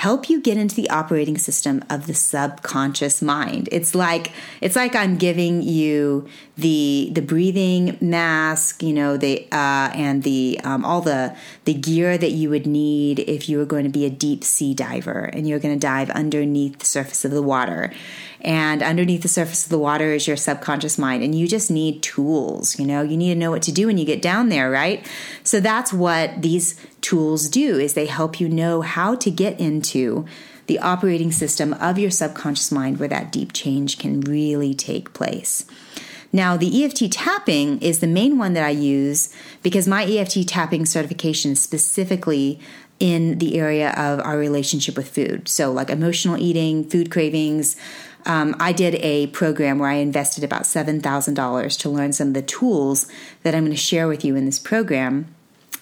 help 0.01 0.31
you 0.31 0.41
get 0.41 0.57
into 0.57 0.75
the 0.75 0.89
operating 0.89 1.37
system 1.37 1.85
of 1.91 2.07
the 2.07 2.15
subconscious 2.15 3.21
mind. 3.21 3.69
It's 3.71 3.95
like 3.95 4.33
it's 4.63 4.75
like 4.75 4.97
I'm 4.97 5.19
giving 5.19 5.61
you 5.61 6.27
the 6.57 7.11
the 7.13 7.21
breathing 7.21 7.99
mask, 8.01 8.83
you 8.83 8.95
know, 8.95 9.19
the 9.19 9.47
uh, 9.53 9.91
and 9.93 10.23
the 10.23 10.59
um, 10.65 10.87
all 10.87 11.03
the 11.03 11.37
the 11.67 11.75
gear 11.75 12.17
that 12.17 12.31
you 12.31 12.49
would 12.49 12.67
need 12.67 13.19
if 13.21 13.47
you 13.47 13.59
were 13.59 13.67
going 13.67 13.85
to 13.85 13.91
be 13.91 14.07
a 14.07 14.11
deep 14.11 14.43
sea 14.43 14.73
diver 14.73 15.29
and 15.35 15.47
you're 15.47 15.59
going 15.59 15.75
to 15.75 15.87
dive 15.87 16.09
underneath 16.11 16.79
the 16.79 16.87
surface 16.87 17.27
of 17.27 17.31
the 17.31 17.43
water. 17.43 17.93
And 18.43 18.83
underneath 18.83 19.23
the 19.23 19.29
surface 19.29 19.65
of 19.65 19.71
the 19.71 19.79
water 19.79 20.13
is 20.13 20.27
your 20.27 20.37
subconscious 20.37 20.99
mind, 20.99 21.23
and 21.23 21.35
you 21.35 21.47
just 21.47 21.71
need 21.71 22.03
tools. 22.03 22.79
You 22.79 22.87
know, 22.87 23.03
you 23.03 23.17
need 23.17 23.35
to 23.35 23.39
know 23.39 23.51
what 23.51 23.63
to 23.63 23.73
do 23.73 23.87
when 23.87 23.99
you 23.99 24.07
get 24.07 24.23
down 24.23 24.49
there, 24.49 24.71
right? 24.71 25.07
So 25.45 25.61
that's 25.61 25.93
what 25.93 26.41
these 26.41 26.81
tools 27.01 27.49
do 27.49 27.79
is 27.79 27.95
they 27.95 28.07
help 28.07 28.41
you 28.41 28.49
know 28.49 28.81
how 28.81 29.15
to 29.17 29.31
get 29.31 29.61
into 29.61 30.27
the 30.67 30.79
operating 30.79 31.33
system 31.33 31.75
of 31.75 31.99
your 31.99 32.11
subconscious 32.11 32.71
mind 32.71 32.99
where 32.99 33.09
that 33.09 33.33
deep 33.33 33.53
change 33.53 33.99
can 33.99 34.21
really 34.21 34.73
take 34.73 35.13
place. 35.13 35.65
Now, 36.33 36.57
the 36.57 36.85
EFT 36.85 37.11
tapping 37.11 37.83
is 37.83 37.99
the 37.99 38.07
main 38.07 38.39
one 38.39 38.53
that 38.53 38.65
I 38.65 38.71
use 38.71 39.35
because 39.63 39.89
my 39.89 40.05
EFT 40.05 40.47
tapping 40.47 40.87
certification 40.87 41.53
is 41.53 41.61
specifically 41.61 42.61
in 43.01 43.39
the 43.39 43.59
area 43.59 43.91
of 43.97 44.21
our 44.21 44.39
relationship 44.39 44.97
with 44.97 45.09
food. 45.09 45.49
So, 45.49 45.73
like 45.73 45.91
emotional 45.91 46.37
eating, 46.37 46.85
food 46.85 47.11
cravings. 47.11 47.77
Um, 48.27 48.55
I 48.59 48.73
did 48.73 48.97
a 48.97 49.29
program 49.29 49.79
where 49.79 49.91
I 49.91 49.95
invested 49.95 50.45
about 50.45 50.63
$7,000 50.63 51.79
to 51.79 51.91
learn 51.91 52.13
some 52.13 52.29
of 52.29 52.35
the 52.35 52.43
tools 52.43 53.07
that 53.43 53.55
I'm 53.55 53.65
going 53.65 53.73
to 53.73 53.77
share 53.77 54.09
with 54.09 54.25
you 54.25 54.37
in 54.37 54.47
this 54.47 54.59
program 54.59 55.35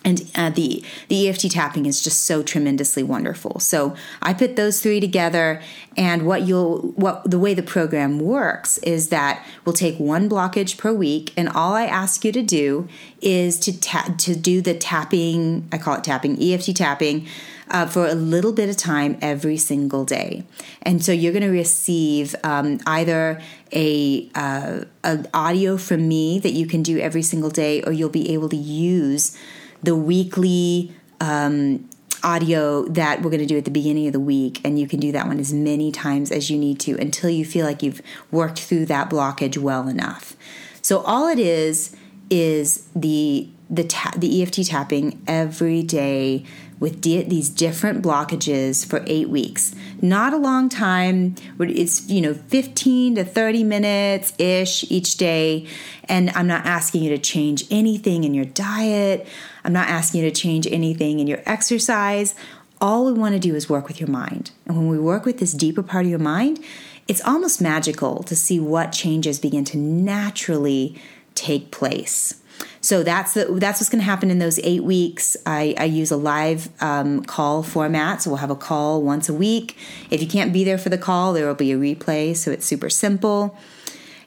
and 0.05 0.31
uh, 0.35 0.51
the 0.51 0.85
the 1.09 1.29
EFT 1.29 1.51
tapping 1.51 1.87
is 1.87 2.03
just 2.03 2.25
so 2.25 2.43
tremendously 2.43 3.03
wonderful. 3.03 3.59
So 3.61 3.97
I 4.23 4.33
put 4.33 4.57
those 4.57 4.81
three 4.81 5.01
together, 5.01 5.61
and 5.97 6.25
what 6.25 6.43
you'll 6.43 6.79
what 6.93 7.29
the 7.29 7.39
way 7.39 7.53
the 7.53 7.63
program 7.63 8.21
works 8.21 8.79
is 8.79 9.09
that 9.09 9.45
we'll 9.65 9.73
take 9.73 9.99
one 9.99 10.29
blockage 10.29 10.79
per 10.79 10.93
week, 10.93 11.33
and 11.37 11.49
all 11.49 11.75
I 11.75 11.85
ask 11.85 12.25
you 12.25 12.33
to 12.33 12.43
do 12.43 12.89
is 13.21 13.59
to 13.61 13.79
ta- 13.79 14.15
to 14.19 14.37
do 14.37 14.61
the 14.61 14.75
tapping. 14.75 15.69
I 15.73 15.79
call 15.79 15.97
it 15.97 16.05
tapping 16.05 16.41
EFT 16.41 16.77
tapping. 16.77 17.27
Uh, 17.71 17.87
for 17.87 18.07
a 18.07 18.15
little 18.15 18.53
bit 18.53 18.69
of 18.69 18.77
time 18.77 19.19
every 19.21 19.57
single 19.57 20.05
day, 20.05 20.45
and 20.83 21.05
so 21.05 21.13
you're 21.13 21.33
going 21.33 21.43
to 21.43 21.51
receive 21.51 22.35
um, 22.43 22.79
either 22.87 23.41
a, 23.73 24.29
uh, 24.35 24.81
an 25.05 25.27
audio 25.35 25.77
from 25.77 26.09
me 26.09 26.39
that 26.39 26.53
you 26.53 26.67
can 26.67 26.83
do 26.83 26.99
every 26.99 27.23
single 27.23 27.51
day, 27.51 27.83
or 27.83 27.93
you'll 27.93 28.09
be 28.09 28.33
able 28.33 28.49
to 28.49 28.57
use 28.57 29.37
the 29.83 29.95
weekly 29.95 30.95
um, 31.21 31.89
audio 32.23 32.85
that 32.87 33.23
we're 33.23 33.31
going 33.31 33.41
to 33.41 33.47
do 33.47 33.59
at 33.59 33.65
the 33.65 33.71
beginning 33.71 34.07
of 34.07 34.13
the 34.13 34.21
week. 34.21 34.61
And 34.65 34.79
you 34.79 34.89
can 34.89 35.01
do 35.01 35.13
that 35.13 35.27
one 35.27 35.39
as 35.39 35.53
many 35.53 35.93
times 35.93 36.31
as 36.31 36.51
you 36.51 36.59
need 36.59 36.81
to 36.81 36.97
until 36.99 37.31
you 37.31 37.45
feel 37.45 37.67
like 37.67 37.83
you've 37.83 38.03
worked 38.31 38.61
through 38.61 38.87
that 38.87 39.11
blockage 39.11 39.59
well 39.59 39.89
enough. 39.89 40.37
So 40.83 41.01
all 41.01 41.29
it 41.29 41.39
is 41.39 41.95
is 42.31 42.89
the 42.95 43.49
the 43.71 43.85
ta- 43.85 44.15
the 44.17 44.43
EFT 44.43 44.67
tapping 44.67 45.23
every 45.27 45.83
day 45.83 46.45
with 46.81 47.03
these 47.03 47.49
different 47.49 48.03
blockages 48.03 48.87
for 48.87 49.03
eight 49.07 49.29
weeks. 49.29 49.75
Not 50.01 50.33
a 50.33 50.37
long 50.37 50.69
time. 50.69 51.35
It's, 51.59 52.09
you 52.09 52.21
know, 52.21 52.35
15 52.35 53.17
to 53.17 53.25
30 53.25 53.65
minutes 53.65 54.33
ish 54.39 54.89
each 54.91 55.17
day. 55.17 55.67
And 56.05 56.31
I'm 56.31 56.47
not 56.47 56.65
asking 56.65 57.03
you 57.03 57.11
to 57.11 57.19
change 57.19 57.65
anything 57.71 58.25
in 58.25 58.33
your 58.33 58.45
diet. 58.45 59.27
I'm 59.65 59.73
not 59.73 59.89
asking 59.89 60.23
you 60.23 60.31
to 60.31 60.41
change 60.41 60.67
anything 60.69 61.19
in 61.19 61.27
your 61.27 61.43
exercise. 61.47 62.35
All 62.81 63.07
we 63.07 63.13
want 63.13 63.35
to 63.35 63.41
do 63.41 63.57
is 63.57 63.69
work 63.69 63.89
with 63.89 64.01
your 64.01 64.09
mind. 64.09 64.53
And 64.67 64.77
when 64.77 64.89
we 64.89 64.99
work 64.99 65.25
with 65.25 65.39
this 65.39 65.53
deeper 65.53 65.83
part 65.83 66.05
of 66.05 66.11
your 66.11 66.21
mind, 66.21 66.61
it's 67.09 67.25
almost 67.27 67.61
magical 67.61 68.23
to 68.23 68.37
see 68.37 68.61
what 68.61 68.93
changes 68.93 69.41
begin 69.41 69.65
to 69.65 69.79
naturally 69.79 71.01
take 71.35 71.73
place. 71.73 72.38
So 72.81 73.03
that's 73.03 73.35
the, 73.35 73.47
that's 73.47 73.81
what's 73.81 73.91
going 73.91 74.01
to 74.01 74.05
happen 74.05 74.31
in 74.31 74.39
those 74.39 74.59
eight 74.61 74.85
weeks. 74.85 75.37
I, 75.45 75.75
I 75.79 75.85
use 75.85 76.11
a 76.11 76.17
live 76.17 76.69
um, 76.81 77.23
call 77.25 77.63
format, 77.63 78.23
so 78.23 78.31
we'll 78.31 78.39
have 78.39 78.51
a 78.51 78.57
call 78.57 79.03
once 79.03 79.29
a 79.29 79.35
week. 79.35 79.77
If 80.11 80.21
you 80.21 80.29
can't 80.29 80.53
be 80.53 80.65
there 80.65 80.79
for 80.79 80.89
the 80.89 80.99
call, 80.99 81.33
there 81.33 81.47
will 81.47 81.55
be 81.55 81.73
a 81.73 81.77
replay, 81.77 82.37
so 82.37 82.51
it's 82.51 82.67
super 82.67 82.91
simple. 82.91 83.59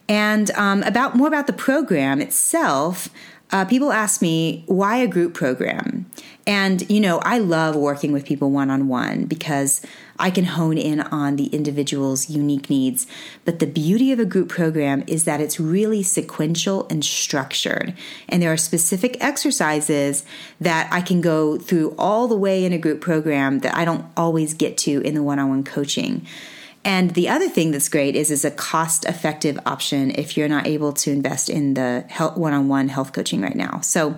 And 0.09 0.51
um, 0.51 0.83
about 0.83 1.15
more 1.15 1.27
about 1.27 1.47
the 1.47 1.53
program 1.53 2.19
itself, 2.19 3.09
uh, 3.51 3.65
people 3.65 3.91
ask 3.91 4.21
me 4.21 4.63
why 4.67 4.97
a 4.97 5.07
group 5.07 5.33
program, 5.33 6.05
and 6.47 6.89
you 6.89 6.99
know 6.99 7.19
I 7.19 7.39
love 7.39 7.75
working 7.75 8.11
with 8.11 8.25
people 8.25 8.49
one 8.51 8.69
on 8.69 8.87
one 8.87 9.25
because 9.25 9.81
I 10.21 10.29
can 10.29 10.45
hone 10.45 10.77
in 10.77 11.01
on 11.01 11.35
the 11.35 11.47
individual's 11.47 12.29
unique 12.29 12.69
needs. 12.69 13.07
But 13.43 13.59
the 13.59 13.65
beauty 13.65 14.11
of 14.11 14.19
a 14.19 14.25
group 14.25 14.49
program 14.49 15.03
is 15.07 15.25
that 15.25 15.41
it's 15.41 15.59
really 15.59 16.03
sequential 16.03 16.85
and 16.89 17.03
structured. 17.03 17.95
And 18.29 18.41
there 18.41 18.53
are 18.53 18.57
specific 18.57 19.17
exercises 19.19 20.23
that 20.59 20.87
I 20.91 21.01
can 21.01 21.21
go 21.21 21.57
through 21.57 21.95
all 21.97 22.27
the 22.27 22.37
way 22.37 22.63
in 22.63 22.71
a 22.71 22.77
group 22.77 23.01
program 23.01 23.59
that 23.59 23.75
I 23.75 23.83
don't 23.83 24.05
always 24.15 24.53
get 24.53 24.77
to 24.79 25.01
in 25.01 25.15
the 25.15 25.23
one 25.23 25.39
on 25.39 25.49
one 25.49 25.63
coaching. 25.63 26.25
And 26.83 27.11
the 27.11 27.29
other 27.29 27.47
thing 27.47 27.71
that's 27.71 27.89
great 27.89 28.15
is 28.15 28.31
is 28.31 28.43
a 28.43 28.51
cost 28.51 29.05
effective 29.05 29.59
option 29.65 30.11
if 30.11 30.35
you're 30.35 30.47
not 30.47 30.65
able 30.65 30.93
to 30.93 31.11
invest 31.11 31.49
in 31.49 31.75
the 31.75 32.05
one 32.35 32.53
on 32.53 32.67
one 32.67 32.89
health 32.89 33.13
coaching 33.13 33.41
right 33.41 33.55
now. 33.55 33.81
So, 33.81 34.17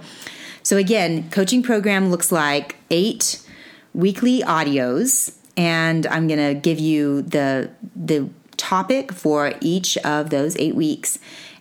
so 0.63 0.77
again, 0.77 1.29
coaching 1.29 1.61
program 1.61 2.09
looks 2.09 2.31
like 2.31 2.77
eight 2.89 3.45
weekly 3.93 4.41
audios 4.41 5.35
and 5.57 6.07
I'm 6.07 6.27
to 6.27 6.53
give 6.59 6.79
you 6.79 7.21
the 7.21 7.69
the 7.95 8.29
topic 8.57 9.11
for 9.11 9.53
each 9.61 9.97
of 9.99 10.29
those 10.29 10.55
8 10.57 10.75
weeks. 10.75 11.19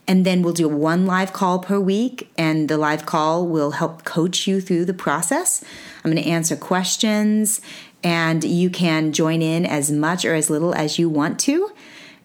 And 0.08 0.24
then 0.24 0.42
we'll 0.42 0.52
do 0.52 0.68
one 0.68 1.06
live 1.06 1.32
call 1.32 1.60
per 1.60 1.78
week, 1.78 2.30
and 2.36 2.68
the 2.68 2.76
live 2.76 3.06
call 3.06 3.46
will 3.46 3.72
help 3.72 4.04
coach 4.04 4.48
you 4.48 4.60
through 4.60 4.84
the 4.84 4.94
process. 4.94 5.62
I'm 6.04 6.10
going 6.10 6.22
to 6.22 6.28
answer 6.28 6.56
questions, 6.56 7.60
and 8.04 8.42
you 8.42 8.70
can 8.70 9.12
join 9.12 9.42
in 9.42 9.64
as 9.64 9.90
much 9.90 10.24
or 10.24 10.34
as 10.34 10.50
little 10.50 10.74
as 10.74 10.98
you 10.98 11.08
want 11.08 11.38
to. 11.40 11.70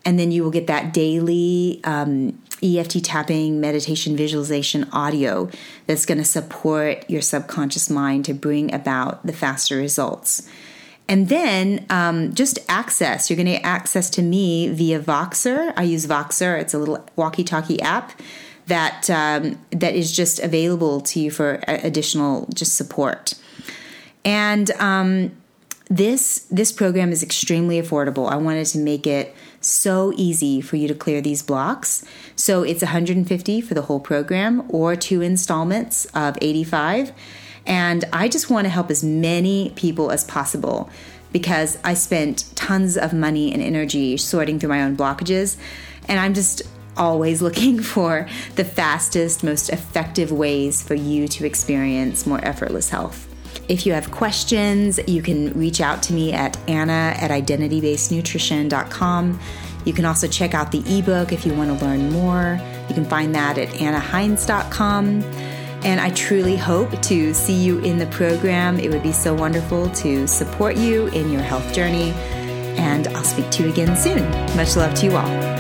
And 0.06 0.18
then 0.18 0.32
you 0.32 0.44
will 0.44 0.52
get 0.52 0.68
that 0.68 0.94
daily 0.94 1.82
um, 1.84 2.42
EFT 2.64 3.04
tapping, 3.04 3.60
meditation, 3.60 4.16
visualization 4.16 4.90
audio 4.92 5.50
that's 5.86 6.06
going 6.06 6.18
to 6.18 6.24
support 6.24 7.10
your 7.10 7.22
subconscious 7.22 7.90
mind 7.90 8.26
to 8.26 8.34
bring 8.34 8.74
about 8.74 9.26
the 9.26 9.34
faster 9.34 9.78
results. 9.78 10.50
And 11.10 11.30
then 11.30 11.86
um, 11.90 12.34
just 12.34 12.60
access. 12.68 13.30
You're 13.30 13.38
going 13.38 13.48
to 13.48 13.66
access 13.66 14.10
to 14.12 14.22
me 14.22 14.70
via 14.70 15.00
Voxer. 15.00 15.74
I 15.76 15.84
use 15.84 16.06
Voxer. 16.06 16.60
It's 16.60 16.74
a 16.74 16.80
little 16.80 17.06
walkie-talkie 17.16 17.82
app 17.82 18.20
that 18.68 19.10
um, 19.10 19.58
that 19.72 19.96
is 19.96 20.12
just 20.12 20.40
available 20.40 21.00
to 21.02 21.20
you 21.20 21.32
for 21.32 21.62
additional 21.68 22.48
just 22.54 22.76
support. 22.76 23.34
And 24.26 24.70
um, 24.72 25.32
this 25.90 26.46
this 26.52 26.72
program 26.72 27.12
is 27.12 27.24
extremely 27.24 27.82
affordable. 27.82 28.30
I 28.30 28.36
wanted 28.36 28.66
to 28.68 28.78
make 28.78 29.08
it 29.08 29.34
so 29.62 30.14
easy 30.16 30.60
for 30.62 30.76
you 30.76 30.88
to 30.88 30.94
clear 30.94 31.22
these 31.22 31.42
blocks. 31.42 32.04
So 32.36 32.64
it's 32.64 32.82
150 32.82 33.62
for 33.62 33.74
the 33.74 33.84
whole 33.84 34.00
program, 34.00 34.64
or 34.70 34.96
two 34.96 35.22
installments 35.22 36.06
of 36.14 36.38
85 36.42 37.14
and 37.68 38.06
I 38.14 38.30
just 38.30 38.50
want 38.50 38.66
to 38.66 38.70
help 38.70 38.90
as 38.90 39.04
many 39.04 39.74
people 39.76 40.10
as 40.10 40.24
possible 40.24 40.90
because 41.34 41.78
I 41.84 41.94
spent 41.94 42.46
tons 42.56 42.98
of 42.98 43.14
money 43.14 43.54
and 43.54 43.62
energy 43.62 44.16
sorting 44.16 44.58
through 44.58 44.70
my 44.70 44.84
own 44.84 44.96
blockages. 44.96 45.58
And 46.08 46.18
I'm 46.18 46.34
just 46.34 46.62
always 46.96 47.42
looking 47.48 47.82
for 47.82 48.28
the 48.56 48.64
fastest, 48.64 49.44
most 49.44 49.70
effective 49.70 50.32
ways 50.32 50.82
for 50.82 50.96
you 50.96 51.28
to 51.28 51.46
experience 51.46 52.26
more 52.26 52.44
effortless 52.44 52.90
health. 52.90 53.27
If 53.68 53.86
you 53.86 53.94
have 53.94 54.12
questions, 54.12 55.00
you 55.08 55.22
can 55.22 55.52
reach 55.54 55.82
out 55.82 56.02
to 56.04 56.14
me 56.14 56.34
at 56.34 56.58
anna 56.70 57.14
at 57.18 57.32
identitybasednutrition.com. 57.32 59.40
You 59.86 59.94
can 59.94 60.06
also 60.06 60.28
check 60.28 60.54
out 60.54 60.72
the 60.72 61.00
ebook 61.00 61.32
if 61.32 61.46
you 61.46 61.54
want 61.54 61.78
to 61.78 61.86
learn 61.86 62.12
more. 62.12 62.60
You 62.88 62.96
can 62.96 63.06
find 63.06 63.36
that 63.36 63.58
at 63.58 63.70
annaheinz.com. 63.70 65.24
And 65.84 66.02
I 66.02 66.10
truly 66.12 66.58
hope 66.58 67.02
to 67.04 67.34
see 67.34 67.54
you 67.54 67.80
in 67.80 68.00
the 68.00 68.08
program. 68.08 68.80
It 68.80 68.92
would 68.92 69.04
be 69.04 69.12
so 69.12 69.34
wonderful 69.34 69.90
to 69.92 70.28
support 70.28 70.76
you 70.76 71.08
in 71.08 71.32
your 71.32 71.42
health 71.42 71.74
journey. 71.74 72.12
And 72.78 73.08
I'll 73.10 73.24
speak 73.24 73.50
to 73.52 73.64
you 73.64 73.70
again 73.70 73.96
soon. 73.96 74.24
Much 74.58 74.76
love 74.76 74.94
to 74.96 75.06
you 75.06 75.16
all. 75.16 75.57